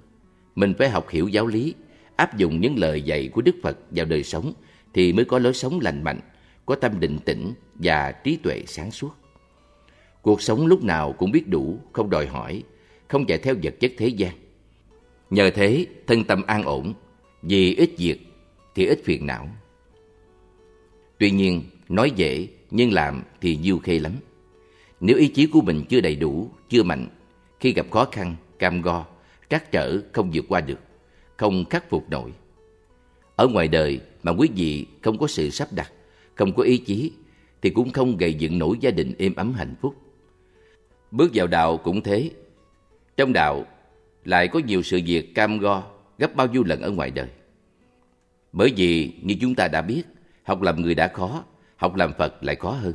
[0.54, 1.74] mình phải học hiểu giáo lý,
[2.16, 4.52] áp dụng những lời dạy của Đức Phật vào đời sống
[4.94, 6.20] thì mới có lối sống lành mạnh,
[6.66, 9.10] có tâm định tĩnh và trí tuệ sáng suốt.
[10.22, 12.62] Cuộc sống lúc nào cũng biết đủ, không đòi hỏi,
[13.08, 14.32] không chạy theo vật chất thế gian.
[15.30, 16.94] Nhờ thế, thân tâm an ổn,
[17.42, 18.18] vì ít việc
[18.74, 19.48] thì ít phiền não.
[21.18, 24.12] Tuy nhiên, nói dễ nhưng làm thì nhiêu khê lắm.
[25.00, 27.08] Nếu ý chí của mình chưa đầy đủ, chưa mạnh,
[27.60, 29.06] khi gặp khó khăn, cam go,
[29.50, 30.78] trắc trở không vượt qua được,
[31.36, 32.32] không khắc phục nổi.
[33.36, 35.92] Ở ngoài đời mà quý vị không có sự sắp đặt,
[36.34, 37.12] không có ý chí,
[37.62, 39.94] thì cũng không gây dựng nổi gia đình êm ấm hạnh phúc.
[41.10, 42.30] Bước vào đạo cũng thế.
[43.16, 43.66] Trong đạo
[44.24, 45.82] lại có nhiều sự việc cam go
[46.18, 47.28] gấp bao nhiêu lần ở ngoài đời.
[48.52, 50.02] Bởi vì như chúng ta đã biết,
[50.42, 51.44] học làm người đã khó,
[51.76, 52.94] học làm Phật lại khó hơn.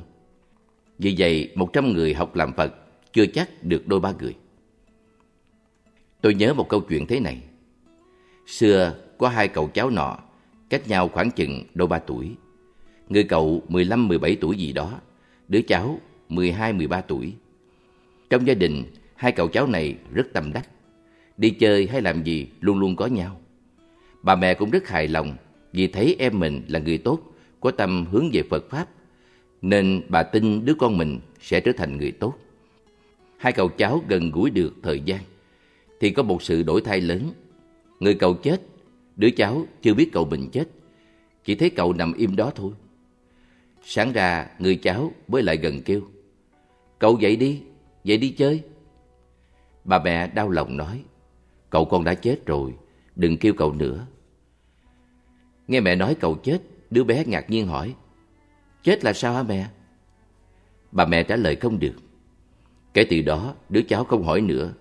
[0.99, 2.73] Vì vậy, một trăm người học làm Phật
[3.13, 4.35] chưa chắc được đôi ba người.
[6.21, 7.41] Tôi nhớ một câu chuyện thế này.
[8.47, 10.17] Xưa có hai cậu cháu nọ,
[10.69, 12.35] cách nhau khoảng chừng đôi ba tuổi.
[13.09, 14.99] Người cậu 15-17 tuổi gì đó,
[15.47, 15.99] đứa cháu
[16.29, 17.33] 12-13 tuổi.
[18.29, 18.83] Trong gia đình,
[19.15, 20.69] hai cậu cháu này rất tâm đắc.
[21.37, 23.41] Đi chơi hay làm gì luôn luôn có nhau.
[24.21, 25.35] Bà mẹ cũng rất hài lòng
[25.73, 27.19] vì thấy em mình là người tốt,
[27.59, 28.89] có tâm hướng về Phật Pháp,
[29.61, 32.33] nên bà tin đứa con mình sẽ trở thành người tốt.
[33.37, 35.19] Hai cậu cháu gần gũi được thời gian,
[36.01, 37.31] thì có một sự đổi thay lớn.
[37.99, 38.61] Người cậu chết,
[39.15, 40.65] đứa cháu chưa biết cậu mình chết,
[41.45, 42.71] chỉ thấy cậu nằm im đó thôi.
[43.83, 46.01] Sáng ra, người cháu mới lại gần kêu,
[46.99, 47.61] Cậu dậy đi,
[48.03, 48.63] dậy đi chơi.
[49.83, 51.03] Bà mẹ đau lòng nói,
[51.69, 52.73] cậu con đã chết rồi,
[53.15, 54.07] đừng kêu cậu nữa.
[55.67, 57.95] Nghe mẹ nói cậu chết, đứa bé ngạc nhiên hỏi,
[58.83, 59.67] chết là sao hả mẹ?
[60.91, 61.95] Bà mẹ trả lời không được.
[62.93, 64.73] Kể từ đó, đứa cháu không hỏi nữa,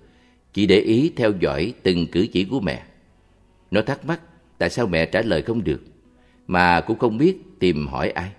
[0.53, 2.83] chỉ để ý theo dõi từng cử chỉ của mẹ.
[3.71, 4.21] Nó thắc mắc
[4.59, 5.83] tại sao mẹ trả lời không được,
[6.47, 8.31] mà cũng không biết tìm hỏi ai.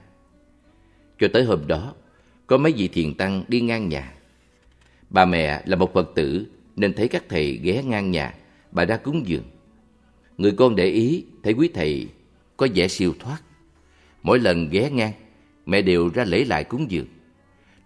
[1.19, 1.93] Cho tới hôm đó,
[2.47, 4.13] có mấy vị thiền tăng đi ngang nhà.
[5.09, 6.45] Bà mẹ là một Phật tử
[6.75, 8.35] nên thấy các thầy ghé ngang nhà,
[8.71, 9.43] bà ra cúng dường.
[10.37, 12.07] Người con để ý thấy quý thầy
[12.57, 13.41] có vẻ siêu thoát.
[14.23, 15.13] Mỗi lần ghé ngang,
[15.65, 17.07] mẹ đều ra lễ lại cúng dường.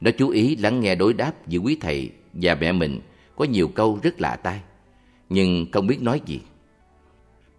[0.02, 3.00] Nó chú ý lắng nghe đối đáp giữa quý thầy và mẹ mình
[3.36, 4.62] có nhiều câu rất lạ tai,
[5.30, 6.42] nhưng không biết nói gì.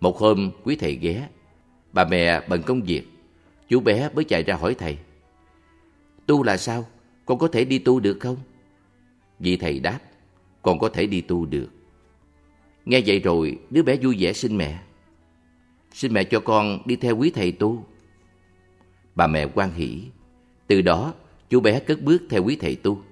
[0.00, 1.28] Một hôm quý thầy ghé,
[1.92, 3.02] bà mẹ bận công việc,
[3.68, 4.98] chú bé mới chạy ra hỏi thầy.
[6.26, 6.86] Tu là sao?
[7.26, 8.36] Con có thể đi tu được không?
[9.38, 9.98] Vị thầy đáp,
[10.62, 11.68] con có thể đi tu được.
[12.84, 14.82] Nghe vậy rồi, đứa bé vui vẻ xin mẹ.
[15.92, 17.84] Xin mẹ cho con đi theo quý thầy tu.
[19.14, 20.02] Bà mẹ quan hỷ.
[20.66, 21.14] Từ đó,
[21.48, 23.02] chú bé cất bước theo quý thầy tu.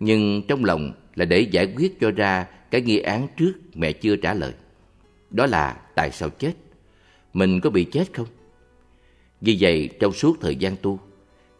[0.00, 4.16] Nhưng trong lòng là để giải quyết cho ra cái nghi án trước mẹ chưa
[4.16, 4.52] trả lời.
[5.30, 6.52] Đó là tại sao chết?
[7.32, 8.26] Mình có bị chết không?
[9.40, 10.98] Vì vậy, trong suốt thời gian tu,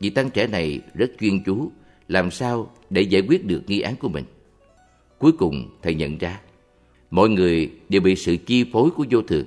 [0.01, 1.71] vị tăng trẻ này rất chuyên chú
[2.09, 4.25] làm sao để giải quyết được nghi án của mình.
[5.19, 6.41] Cuối cùng, thầy nhận ra,
[7.11, 9.47] mọi người đều bị sự chi phối của vô thường.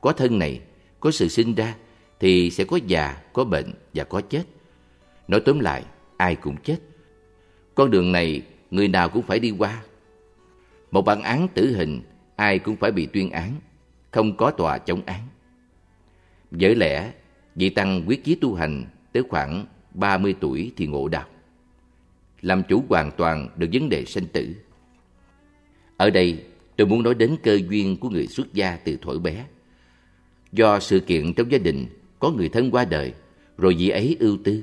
[0.00, 0.60] Có thân này,
[1.00, 1.74] có sự sinh ra,
[2.20, 4.42] thì sẽ có già, có bệnh và có chết.
[5.28, 5.84] Nói tóm lại,
[6.16, 6.78] ai cũng chết.
[7.74, 9.82] Con đường này, người nào cũng phải đi qua.
[10.90, 12.00] Một bản án tử hình,
[12.36, 13.52] ai cũng phải bị tuyên án,
[14.10, 15.20] không có tòa chống án.
[16.50, 17.12] Với lẽ,
[17.54, 21.26] vị Tăng quyết chí tu hành tới khoảng 30 tuổi thì ngộ đạo.
[22.42, 24.54] Làm chủ hoàn toàn được vấn đề sinh tử.
[25.96, 26.44] Ở đây,
[26.76, 29.46] tôi muốn nói đến cơ duyên của người xuất gia từ thuở bé.
[30.52, 31.86] Do sự kiện trong gia đình
[32.18, 33.12] có người thân qua đời,
[33.58, 34.62] rồi vị ấy ưu tư.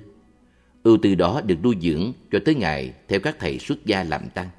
[0.84, 4.30] Ưu tư đó được nuôi dưỡng cho tới ngày theo các thầy xuất gia làm
[4.30, 4.50] tăng,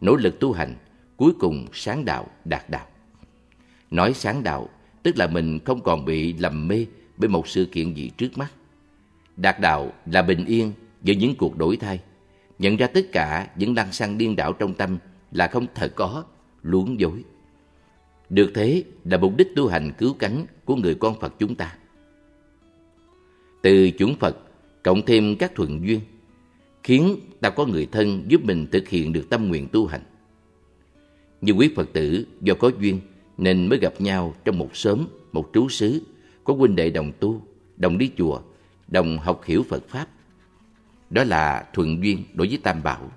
[0.00, 0.74] nỗ lực tu hành,
[1.16, 2.86] cuối cùng sáng đạo, đạt đạo.
[3.90, 4.68] Nói sáng đạo,
[5.02, 8.52] tức là mình không còn bị lầm mê bởi một sự kiện gì trước mắt.
[9.36, 12.00] Đạt đạo là bình yên với những cuộc đổi thay,
[12.58, 14.98] nhận ra tất cả những lăng xăng điên đảo trong tâm
[15.32, 16.24] là không thật có,
[16.62, 17.24] luống dối.
[18.30, 21.76] Được thế là mục đích tu hành cứu cánh của người con Phật chúng ta.
[23.62, 24.36] Từ chuẩn Phật,
[24.82, 26.00] cộng thêm các thuận duyên,
[26.82, 30.02] khiến ta có người thân giúp mình thực hiện được tâm nguyện tu hành.
[31.40, 33.00] Như quý Phật tử do có duyên
[33.38, 36.02] nên mới gặp nhau trong một xóm, một trú xứ,
[36.44, 37.42] có huynh đệ đồng tu,
[37.76, 38.40] đồng đi chùa,
[38.88, 40.08] đồng học hiểu Phật Pháp.
[41.10, 43.12] Đó là thuận duyên đối với Tam Bảo.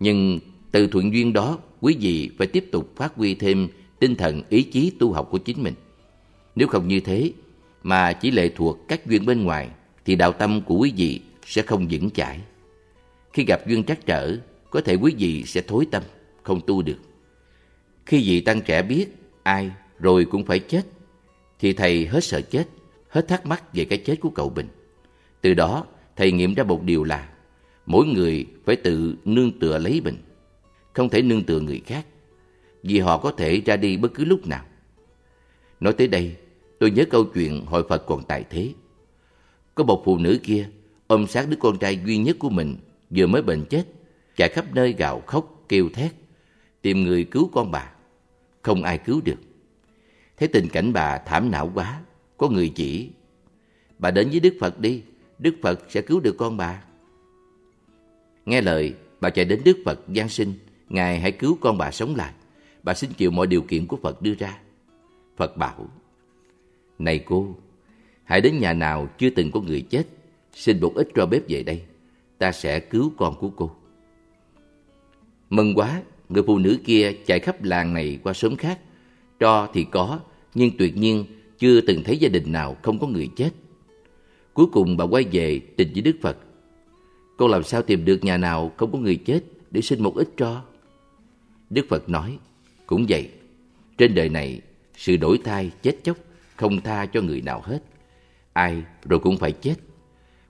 [0.00, 0.38] Nhưng
[0.70, 3.68] từ thuận duyên đó, quý vị phải tiếp tục phát huy thêm
[3.98, 5.74] tinh thần ý chí tu học của chính mình.
[6.56, 7.32] Nếu không như thế,
[7.82, 9.70] mà chỉ lệ thuộc các duyên bên ngoài,
[10.04, 12.40] thì đạo tâm của quý vị sẽ không vững chãi.
[13.32, 14.36] Khi gặp duyên trắc trở,
[14.70, 16.02] có thể quý vị sẽ thối tâm,
[16.42, 16.98] không tu được.
[18.06, 19.06] Khi vị tăng trẻ biết
[19.42, 20.82] ai rồi cũng phải chết,
[21.58, 22.64] thì thầy hết sợ chết,
[23.08, 24.68] hết thắc mắc về cái chết của cậu Bình.
[25.40, 25.84] Từ đó,
[26.16, 27.28] thầy nghiệm ra một điều là
[27.86, 30.16] mỗi người phải tự nương tựa lấy mình,
[30.92, 32.06] không thể nương tựa người khác,
[32.82, 34.64] vì họ có thể ra đi bất cứ lúc nào.
[35.80, 36.36] Nói tới đây,
[36.78, 38.72] tôi nhớ câu chuyện hội Phật còn tại thế.
[39.74, 40.68] Có một phụ nữ kia
[41.06, 42.76] ôm sát đứa con trai duy nhất của mình
[43.10, 43.84] vừa mới bệnh chết,
[44.36, 46.12] chạy khắp nơi gào khóc, kêu thét,
[46.82, 47.92] tìm người cứu con bà.
[48.62, 49.38] Không ai cứu được.
[50.36, 52.00] Thấy tình cảnh bà thảm não quá,
[52.36, 53.10] có người chỉ.
[53.98, 55.02] Bà đến với Đức Phật đi,
[55.38, 56.82] Đức Phật sẽ cứu được con bà.
[58.46, 60.54] Nghe lời, bà chạy đến Đức Phật gian sinh,
[60.88, 62.32] Ngài hãy cứu con bà sống lại.
[62.82, 64.58] Bà xin chịu mọi điều kiện của Phật đưa ra.
[65.36, 65.88] Phật bảo,
[66.98, 67.56] Này cô,
[68.24, 70.04] hãy đến nhà nào chưa từng có người chết,
[70.54, 71.82] xin một ít cho bếp về đây,
[72.38, 73.70] ta sẽ cứu con của cô.
[75.50, 78.78] Mừng quá, người phụ nữ kia chạy khắp làng này qua xóm khác,
[79.40, 80.20] cho thì có,
[80.54, 81.24] nhưng tuyệt nhiên
[81.58, 83.50] chưa từng thấy gia đình nào không có người chết.
[84.54, 86.36] Cuối cùng bà quay về trình với Đức Phật.
[87.36, 90.28] Con làm sao tìm được nhà nào không có người chết để xin một ít
[90.36, 90.62] cho?
[91.70, 92.38] Đức Phật nói,
[92.86, 93.30] cũng vậy,
[93.98, 94.60] trên đời này
[94.96, 96.16] sự đổi thai chết chóc
[96.56, 97.78] không tha cho người nào hết.
[98.52, 99.74] Ai rồi cũng phải chết.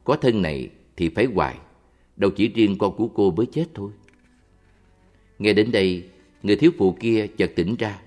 [0.05, 1.57] Có thân này thì phải hoài,
[2.17, 3.91] đâu chỉ riêng con của cô mới chết thôi.
[5.39, 6.09] Nghe đến đây,
[6.43, 8.01] người thiếu phụ kia chợt tỉnh ra,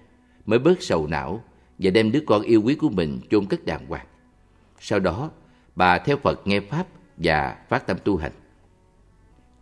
[0.45, 1.43] mới bớt sầu não
[1.79, 4.05] và đem đứa con yêu quý của mình chôn cất đàng hoàng.
[4.79, 5.31] Sau đó,
[5.75, 6.87] bà theo Phật nghe Pháp
[7.17, 8.31] và phát tâm tu hành.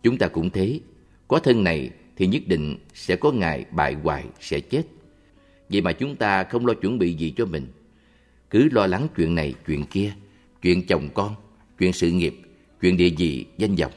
[0.02, 0.80] Chúng ta cũng thế,
[1.28, 4.82] có thân này thì nhất định sẽ có ngày bại hoại sẽ chết.
[5.68, 7.66] Vậy mà chúng ta không lo chuẩn bị gì cho mình.
[8.50, 10.12] Cứ lo lắng chuyện này, chuyện kia,
[10.64, 11.34] chuyện chồng con,
[11.78, 12.34] chuyện sự nghiệp,
[12.80, 13.92] chuyện địa vị, danh vọng.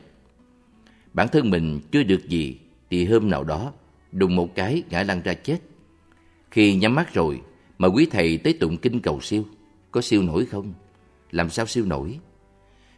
[1.13, 2.57] Bản thân mình chưa được gì
[2.89, 3.74] thì hôm nào đó
[4.11, 5.57] đùng một cái ngã lăn ra chết.
[6.51, 7.41] Khi nhắm mắt rồi
[7.78, 9.45] mà quý thầy tới tụng kinh cầu siêu,
[9.91, 10.74] có siêu nổi không?
[11.32, 12.20] Làm sao siêu nổi?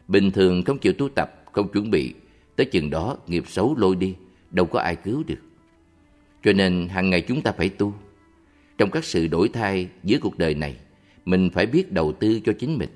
[0.07, 2.13] Bình thường không chịu tu tập, không chuẩn bị,
[2.55, 4.15] tới chừng đó nghiệp xấu lôi đi,
[4.51, 5.39] đâu có ai cứu được.
[6.43, 7.93] Cho nên hàng ngày chúng ta phải tu.
[8.77, 10.77] Trong các sự đổi thay giữa cuộc đời này,
[11.25, 12.89] mình phải biết đầu tư cho chính mình.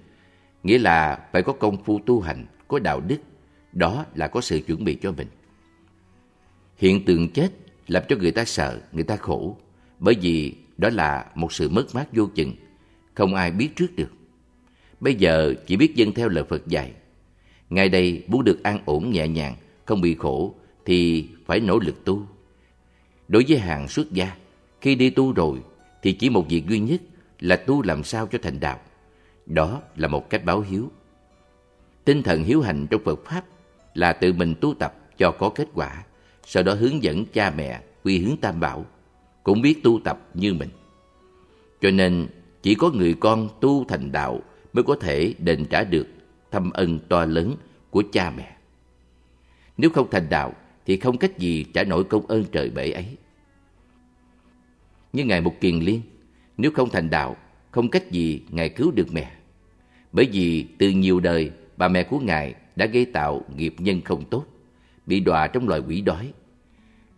[0.64, 3.18] Nghĩa là phải có công phu tu hành, có đạo đức,
[3.74, 5.28] đó là có sự chuẩn bị cho mình.
[6.78, 7.50] Hiện tượng chết
[7.88, 9.58] làm cho người ta sợ, người ta khổ,
[10.00, 12.54] bởi vì đó là một sự mất mát vô chừng,
[13.14, 14.12] không ai biết trước được.
[15.00, 16.92] Bây giờ chỉ biết dân theo lời Phật dạy.
[17.70, 19.56] Ngay đây muốn được an ổn nhẹ nhàng,
[19.86, 20.56] không bị khổ,
[20.86, 22.28] thì phải nỗ lực tu.
[23.28, 24.36] Đối với hàng xuất gia,
[24.82, 25.60] khi đi tu rồi
[26.02, 27.02] thì chỉ một việc duy nhất
[27.40, 28.80] là tu làm sao cho thành đạo.
[29.46, 30.92] Đó là một cách báo hiếu.
[32.06, 33.44] Tinh thần hiếu hành trong Phật Pháp
[33.94, 36.04] là tự mình tu tập cho có kết quả,
[36.46, 38.86] sau đó hướng dẫn cha mẹ quy hướng tam bảo,
[39.44, 40.70] cũng biết tu tập như mình.
[41.82, 42.28] Cho nên
[42.62, 44.42] chỉ có người con tu thành đạo
[44.74, 46.08] mới có thể đền trả được
[46.52, 47.56] thâm ân to lớn
[47.90, 48.58] của cha mẹ.
[49.78, 50.54] Nếu không thành đạo
[50.86, 53.18] thì không cách gì trả nổi công ơn trời bể ấy.
[55.14, 56.02] Như Ngài Mục Kiền Liên,
[56.58, 57.38] nếu không thành đạo,
[57.74, 59.32] không cách gì Ngài cứu được mẹ.
[60.12, 64.26] Bởi vì từ nhiều đời, bà mẹ của Ngài đã gây tạo nghiệp nhân không
[64.26, 64.46] tốt,
[65.06, 66.34] bị đọa trong loài quỷ đói.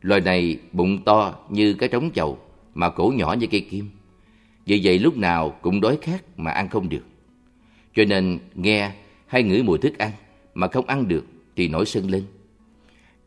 [0.02, 2.40] Loài này bụng to như cái trống chầu,
[2.74, 3.90] mà cổ nhỏ như cây kim.
[4.66, 7.06] Vì vậy lúc nào cũng đói khát mà ăn không được.
[7.96, 8.92] Cho nên nghe
[9.28, 10.12] hay ngửi mùi thức ăn
[10.54, 11.26] mà không ăn được
[11.56, 12.24] thì nổi sân lên.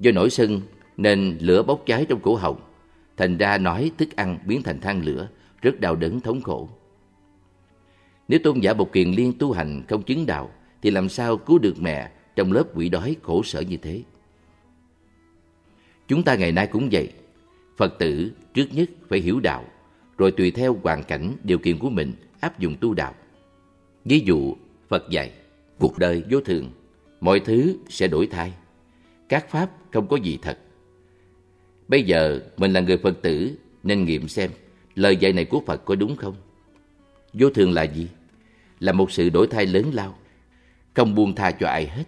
[0.01, 0.61] Do nổi sân
[0.97, 2.61] nên lửa bốc cháy trong cổ họng,
[3.17, 5.29] thành ra nói thức ăn biến thành than lửa,
[5.63, 6.69] rất đau đớn thống khổ.
[8.29, 10.51] Nếu tôn giả Bộc Kiền Liên tu hành không chứng đạo,
[10.83, 14.03] thì làm sao cứu được mẹ trong lớp quỷ đói khổ sở như thế?
[16.09, 17.13] Chúng ta ngày nay cũng vậy.
[17.77, 19.65] Phật tử trước nhất phải hiểu đạo,
[20.19, 23.15] rồi tùy theo hoàn cảnh, điều kiện của mình áp dụng tu đạo.
[24.05, 24.55] Ví dụ,
[24.89, 25.33] Phật dạy,
[25.79, 26.71] cuộc đời vô thường,
[27.21, 28.53] mọi thứ sẽ đổi thay.
[29.29, 30.59] Các pháp không có gì thật.
[31.89, 34.51] Bây giờ mình là người Phật tử nên nghiệm xem
[34.95, 36.35] lời dạy này của Phật có đúng không?
[37.33, 38.09] Vô thường là gì?
[38.81, 40.19] Là một sự đổi thay lớn lao,
[40.95, 42.05] không buông tha cho ai hết.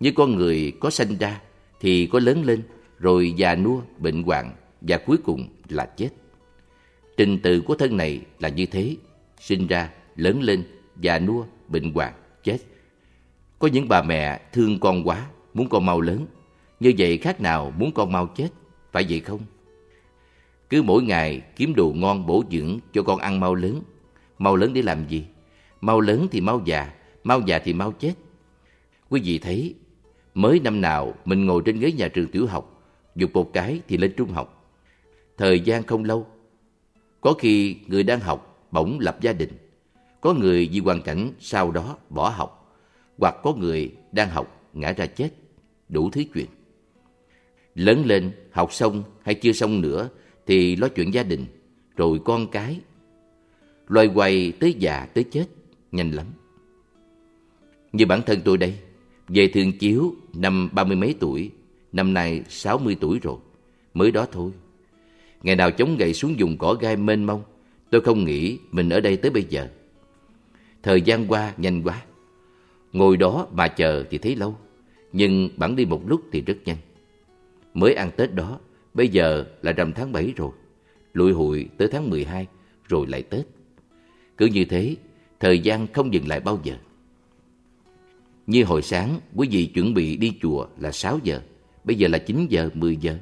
[0.00, 1.40] Như con người có sanh ra
[1.80, 2.62] thì có lớn lên,
[2.98, 6.08] rồi già nua, bệnh hoạn và cuối cùng là chết.
[7.16, 8.96] Trình tự của thân này là như thế,
[9.40, 10.64] sinh ra, lớn lên,
[11.00, 12.12] già nua, bệnh hoạn,
[12.44, 12.58] chết.
[13.58, 16.26] Có những bà mẹ thương con quá, muốn con mau lớn.
[16.80, 18.48] Như vậy khác nào muốn con mau chết,
[18.92, 19.40] phải vậy không?
[20.70, 23.82] Cứ mỗi ngày kiếm đồ ngon bổ dưỡng cho con ăn mau lớn.
[24.38, 25.24] Mau lớn để làm gì?
[25.80, 26.92] Mau lớn thì mau già,
[27.24, 28.14] mau già thì mau chết.
[29.08, 29.74] Quý vị thấy,
[30.34, 32.82] mới năm nào mình ngồi trên ghế nhà trường tiểu học,
[33.16, 34.74] dục một cái thì lên trung học.
[35.36, 36.26] Thời gian không lâu,
[37.20, 39.52] có khi người đang học bỗng lập gia đình,
[40.20, 42.76] có người vì hoàn cảnh sau đó bỏ học,
[43.18, 45.30] hoặc có người đang học ngã ra chết,
[45.88, 46.46] đủ thứ chuyện.
[47.74, 50.08] Lớn lên, học xong hay chưa xong nữa
[50.46, 51.46] thì lo chuyện gia đình,
[51.96, 52.80] rồi con cái.
[53.88, 55.46] Loay hoay tới già tới chết,
[55.92, 56.26] nhanh lắm.
[57.92, 58.78] Như bản thân tôi đây,
[59.28, 61.50] về thường chiếu năm ba mươi mấy tuổi,
[61.92, 63.36] năm nay sáu mươi tuổi rồi,
[63.94, 64.50] mới đó thôi.
[65.42, 67.42] Ngày nào chống gậy xuống dùng cỏ gai mênh mông,
[67.90, 69.68] tôi không nghĩ mình ở đây tới bây giờ.
[70.82, 72.02] Thời gian qua nhanh quá,
[72.92, 74.56] ngồi đó mà chờ thì thấy lâu,
[75.12, 76.76] nhưng bản đi một lúc thì rất nhanh.
[77.74, 78.58] Mới ăn Tết đó,
[78.94, 80.50] bây giờ là rằm tháng 7 rồi,
[81.14, 82.46] lụi hụi tới tháng 12,
[82.88, 83.46] rồi lại Tết.
[84.36, 84.96] Cứ như thế,
[85.40, 86.74] thời gian không dừng lại bao giờ.
[88.46, 91.40] Như hồi sáng, quý vị chuẩn bị đi chùa là 6 giờ,
[91.84, 93.18] bây giờ là 9 giờ, 10 giờ.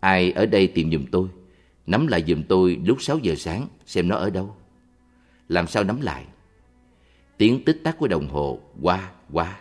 [0.00, 1.28] Ai ở đây tìm giùm tôi,
[1.86, 4.56] Nắm lại giùm tôi lúc 6 giờ sáng xem nó ở đâu.
[5.48, 6.24] Làm sao nắm lại?
[7.36, 9.60] Tiếng tích tắc của đồng hồ qua qua.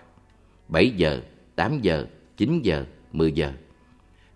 [0.68, 1.22] 7 giờ,
[1.56, 2.06] 8 giờ,
[2.38, 3.54] 9 giờ, 10 giờ.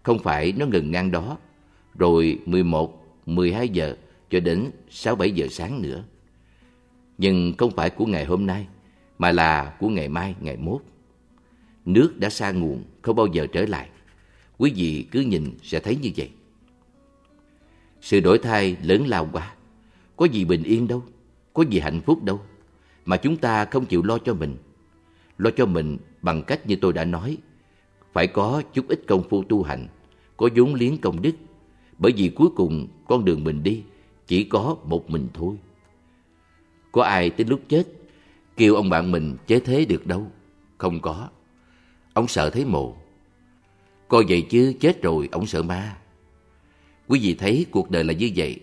[0.04, 1.38] Không phải nó ngừng ngang đó,
[1.98, 3.96] rồi 11, 12 giờ
[4.30, 6.04] cho đến 6-7 giờ sáng nữa.
[7.18, 8.68] Nhưng không phải của ngày hôm nay,
[9.18, 10.82] mà là của ngày mai, ngày mốt.
[11.86, 13.90] Nước đã xa nguồn, không bao giờ trở lại.
[14.58, 16.30] Quý vị cứ nhìn sẽ thấy như vậy.
[18.02, 19.56] Sự đổi thay lớn lao quá.
[20.16, 21.04] Có gì bình yên đâu,
[21.54, 22.42] có gì hạnh phúc đâu.
[23.06, 24.56] Mà chúng ta không chịu lo cho mình.
[25.38, 27.38] Lo cho mình bằng cách như tôi đã nói.
[28.14, 29.88] Phải có chút ít công phu tu hành,
[30.38, 31.36] có vốn liếng công đức.
[31.98, 33.84] Bởi vì cuối cùng con đường mình đi
[34.28, 35.56] chỉ có một mình thôi.
[36.96, 37.84] Có ai tới lúc chết
[38.58, 40.32] kêu ông bạn mình chế thế được đâu.
[40.78, 41.30] Không có.
[42.14, 42.96] Ông sợ thấy mồ.
[44.08, 45.98] Coi vậy chứ chết rồi ông sợ ma.
[47.08, 48.60] Quý vị thấy cuộc đời là như vậy.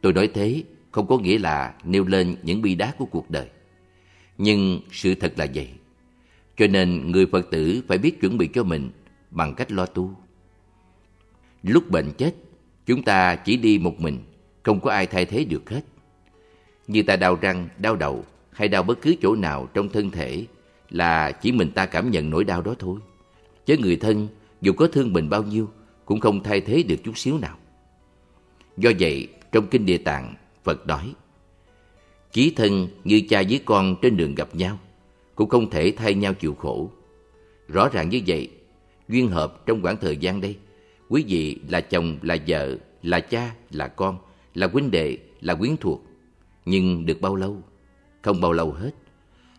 [0.00, 3.48] Tôi nói thế không có nghĩa là nêu lên những bi đát của cuộc đời.
[4.38, 5.68] Nhưng sự thật là vậy.
[6.56, 8.90] Cho nên người Phật tử phải biết chuẩn bị cho mình
[9.30, 10.10] bằng cách lo tu.
[11.62, 12.34] Lúc bệnh chết,
[12.86, 14.18] chúng ta chỉ đi một mình,
[14.62, 15.82] không có ai thay thế được hết.
[16.88, 20.46] Như ta đau răng, đau đầu hay đau bất cứ chỗ nào trong thân thể
[20.90, 23.00] là chỉ mình ta cảm nhận nỗi đau đó thôi.
[23.66, 24.28] Chứ người thân
[24.60, 25.68] dù có thương mình bao nhiêu
[26.04, 27.56] cũng không thay thế được chút xíu nào.
[28.76, 30.34] Do vậy, trong Kinh Địa Tạng,
[30.64, 31.14] Phật nói
[32.32, 34.78] Chí thân như cha với con trên đường gặp nhau
[35.34, 36.90] cũng không thể thay nhau chịu khổ.
[37.68, 38.50] Rõ ràng như vậy,
[39.08, 40.56] duyên hợp trong khoảng thời gian đây,
[41.08, 44.18] quý vị là chồng, là vợ, là cha, là con,
[44.54, 46.05] là huynh đệ, là quyến thuộc.
[46.66, 47.62] Nhưng được bao lâu?
[48.22, 48.90] Không bao lâu hết.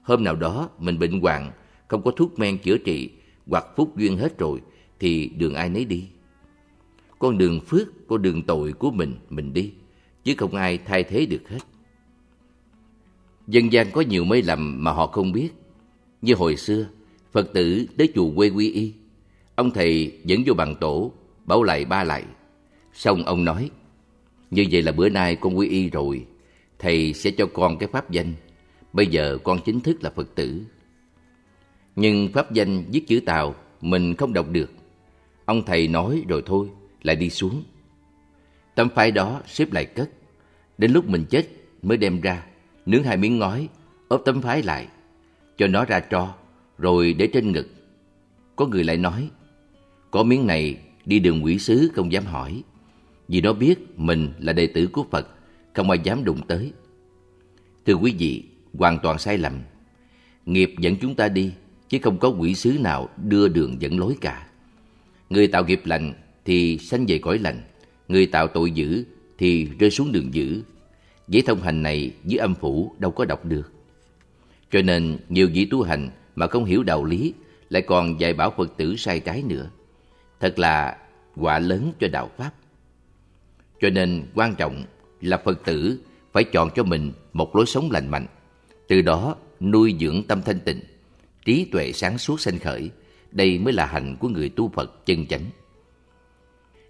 [0.03, 1.51] Hôm nào đó mình bệnh hoạn,
[1.87, 3.09] không có thuốc men chữa trị
[3.47, 4.61] hoặc phúc duyên hết rồi
[4.99, 6.07] thì đường ai nấy đi.
[7.19, 9.71] Con đường phước, con đường tội của mình, mình đi,
[10.23, 11.59] chứ không ai thay thế được hết.
[13.47, 15.49] Dân gian có nhiều mê lầm mà họ không biết.
[16.21, 16.87] Như hồi xưa,
[17.31, 18.93] Phật tử tới chùa quê quy y.
[19.55, 21.11] Ông thầy dẫn vô bằng tổ,
[21.45, 22.23] bảo lại ba lại.
[22.93, 23.69] Xong ông nói,
[24.51, 26.25] như vậy là bữa nay con quy y rồi,
[26.79, 28.33] thầy sẽ cho con cái pháp danh.
[28.93, 30.61] Bây giờ con chính thức là Phật tử.
[31.95, 34.71] Nhưng pháp danh viết chữ Tàu mình không đọc được.
[35.45, 36.67] Ông thầy nói rồi thôi,
[37.03, 37.63] lại đi xuống.
[38.75, 40.09] Tấm phái đó xếp lại cất.
[40.77, 41.47] Đến lúc mình chết
[41.81, 42.45] mới đem ra,
[42.85, 43.69] nướng hai miếng ngói,
[44.07, 44.87] ốp tấm phái lại,
[45.57, 46.35] cho nó ra tro,
[46.77, 47.67] rồi để trên ngực.
[48.55, 49.29] Có người lại nói,
[50.11, 52.63] có miếng này đi đường quỷ sứ không dám hỏi,
[53.27, 55.27] vì nó biết mình là đệ tử của Phật,
[55.77, 56.71] không ai dám đụng tới.
[57.85, 59.53] Thưa quý vị, hoàn toàn sai lầm.
[60.45, 61.51] Nghiệp dẫn chúng ta đi,
[61.89, 64.47] chứ không có quỷ sứ nào đưa đường dẫn lối cả.
[65.29, 66.13] Người tạo nghiệp lành
[66.45, 67.61] thì sanh về cõi lành,
[68.07, 69.03] người tạo tội dữ
[69.37, 70.61] thì rơi xuống đường dữ.
[71.27, 73.71] Giấy thông hành này dưới âm phủ đâu có đọc được.
[74.71, 77.33] Cho nên nhiều vị tu hành mà không hiểu đạo lý
[77.69, 79.69] lại còn dạy bảo Phật tử sai trái nữa.
[80.39, 80.97] Thật là
[81.35, 82.51] quả lớn cho đạo Pháp.
[83.81, 84.83] Cho nên quan trọng
[85.21, 85.99] là Phật tử
[86.33, 88.25] phải chọn cho mình một lối sống lành mạnh,
[88.87, 90.79] từ đó nuôi dưỡng tâm thanh tịnh,
[91.45, 92.89] trí tuệ sáng suốt sanh khởi.
[93.31, 95.43] Đây mới là hành của người tu Phật chân chánh.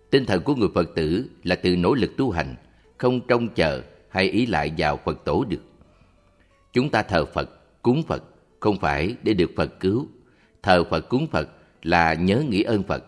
[0.10, 2.56] Tinh thần của người Phật tử là tự nỗ lực tu hành,
[2.98, 5.62] không trông chờ hay ý lại vào Phật tổ được.
[6.74, 8.24] Chúng ta thờ Phật, cúng Phật
[8.60, 10.08] không phải để được Phật cứu.
[10.64, 11.50] Thờ Phật cúng Phật
[11.84, 13.06] là nhớ nghĩ ơn Phật.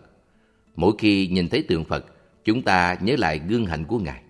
[0.76, 2.06] Mỗi khi nhìn thấy tượng Phật,
[2.46, 4.22] chúng ta nhớ lại gương hạnh của Ngài,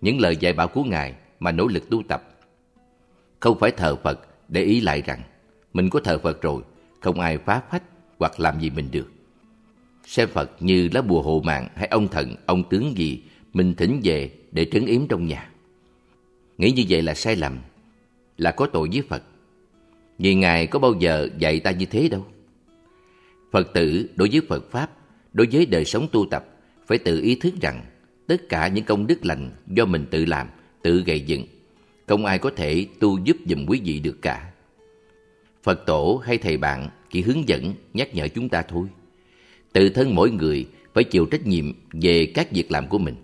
[0.00, 2.22] những lời dạy bảo của Ngài mà nỗ lực tu tập.
[3.40, 5.22] Không phải thờ Phật để ý lại rằng
[5.72, 6.62] mình có thờ Phật rồi,
[7.00, 7.82] không ai phá phách
[8.18, 9.08] hoặc làm gì mình được.
[10.04, 13.22] Xem Phật như lá bùa hộ mạng hay ông thần, ông tướng gì
[13.52, 15.50] mình thỉnh về để trấn yếm trong nhà.
[16.58, 17.58] Nghĩ như vậy là sai lầm,
[18.36, 19.22] là có tội với Phật.
[20.18, 22.26] Vì Ngài có bao giờ dạy ta như thế đâu.
[23.52, 24.90] Phật tử đối với Phật Pháp,
[25.32, 26.44] đối với đời sống tu tập,
[26.86, 27.84] phải tự ý thức rằng
[28.28, 30.48] tất cả những công đức lành do mình tự làm,
[30.82, 31.46] tự gây dựng.
[32.06, 34.52] Không ai có thể tu giúp dùm quý vị được cả.
[35.62, 38.88] Phật tổ hay thầy bạn chỉ hướng dẫn, nhắc nhở chúng ta thôi.
[39.72, 43.14] Tự thân mỗi người phải chịu trách nhiệm về các việc làm của mình.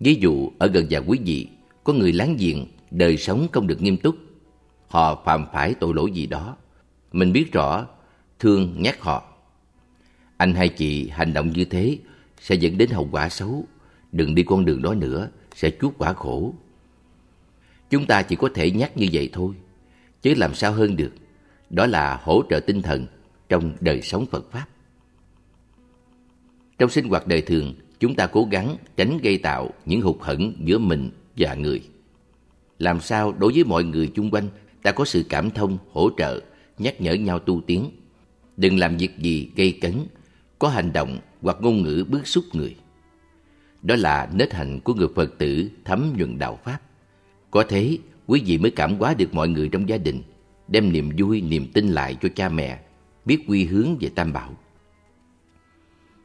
[0.00, 1.48] Ví dụ ở gần nhà quý vị,
[1.84, 4.16] có người láng giềng, đời sống không được nghiêm túc.
[4.88, 6.56] Họ phạm phải tội lỗi gì đó.
[7.12, 7.86] Mình biết rõ,
[8.38, 9.24] thương nhắc họ.
[10.36, 11.98] Anh hay chị hành động như thế
[12.40, 13.66] sẽ dẫn đến hậu quả xấu.
[14.12, 16.54] Đừng đi con đường đó nữa, sẽ chuốc quả khổ.
[17.90, 19.54] Chúng ta chỉ có thể nhắc như vậy thôi,
[20.22, 21.12] chứ làm sao hơn được.
[21.70, 23.06] Đó là hỗ trợ tinh thần
[23.48, 24.66] trong đời sống Phật Pháp.
[26.78, 30.54] Trong sinh hoạt đời thường, chúng ta cố gắng tránh gây tạo những hụt hẫng
[30.64, 31.82] giữa mình và người.
[32.78, 34.48] Làm sao đối với mọi người chung quanh
[34.82, 36.40] ta có sự cảm thông, hỗ trợ,
[36.78, 37.90] nhắc nhở nhau tu tiến.
[38.56, 39.94] Đừng làm việc gì gây cấn,
[40.58, 42.76] có hành động hoặc ngôn ngữ bức xúc người.
[43.82, 46.78] Đó là nết hạnh của người Phật tử thấm nhuận đạo Pháp.
[47.50, 50.22] Có thế, quý vị mới cảm hóa được mọi người trong gia đình,
[50.68, 52.80] đem niềm vui, niềm tin lại cho cha mẹ,
[53.24, 54.54] biết quy hướng về Tam Bảo.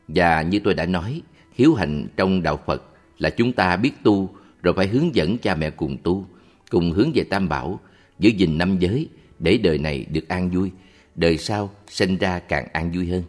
[0.08, 1.22] Và như tôi đã nói,
[1.54, 2.84] hiếu hạnh trong đạo Phật
[3.18, 4.30] là chúng ta biết tu
[4.64, 6.26] rồi phải hướng dẫn cha mẹ cùng tu,
[6.70, 7.80] cùng hướng về Tam Bảo,
[8.20, 10.72] giữ gìn năm giới để đời này được an vui,
[11.16, 13.24] đời sau sinh ra càng an vui hơn.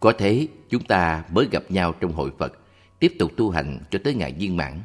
[0.00, 2.58] Có thế chúng ta mới gặp nhau trong hội Phật,
[3.04, 4.82] tiếp tục tu hành cho tới ngày viên mãn.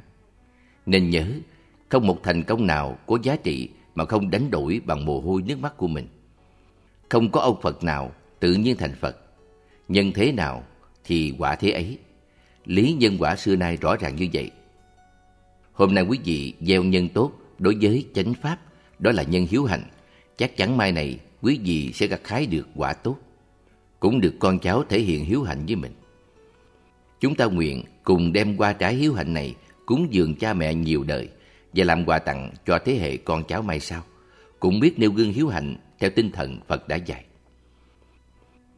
[0.86, 1.26] Nên nhớ,
[1.89, 5.41] không một thành công nào có giá trị mà không đánh đổi bằng mồ hôi
[5.41, 6.07] nước mắt của mình.
[7.09, 9.17] Không có ông Phật nào tự nhiên thành Phật.
[9.88, 10.63] Nhân thế nào
[11.03, 11.97] thì quả thế ấy.
[12.65, 14.51] Lý nhân quả xưa nay rõ ràng như vậy.
[15.74, 18.57] Hôm nay quý vị gieo nhân tốt đối với chánh pháp,
[18.99, 19.84] đó là nhân hiếu hạnh.
[20.38, 23.17] Chắc chắn mai này quý vị sẽ gặt hái được quả tốt.
[23.99, 25.93] Cũng được con cháu thể hiện hiếu hạnh với mình.
[27.20, 29.55] Chúng ta nguyện cùng đem qua trái hiếu hạnh này
[29.86, 31.30] cúng dường cha mẹ nhiều đời
[31.74, 34.03] và làm quà tặng cho thế hệ con cháu mai sau,
[34.59, 37.26] cũng biết nêu gương hiếu hạnh theo tinh thần Phật đã dạy.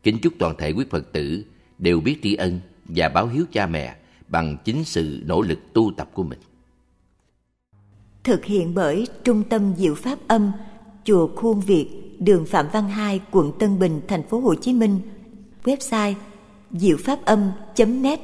[0.04, 1.46] Kính chúc toàn thể quý Phật tử
[1.78, 3.96] đều biết tri ân và báo hiếu cha mẹ
[4.28, 6.40] bằng chính sự nỗ lực tu tập của mình.
[8.24, 10.52] Thực hiện bởi Trung tâm Diệu Pháp Âm,
[11.04, 11.88] Chùa Khuôn Việt,
[12.20, 15.00] đường Phạm Văn Hai, quận Tân Bình, thành phố Hồ Chí Minh.
[15.64, 16.14] Website
[16.74, 18.20] diệu pháp âm.net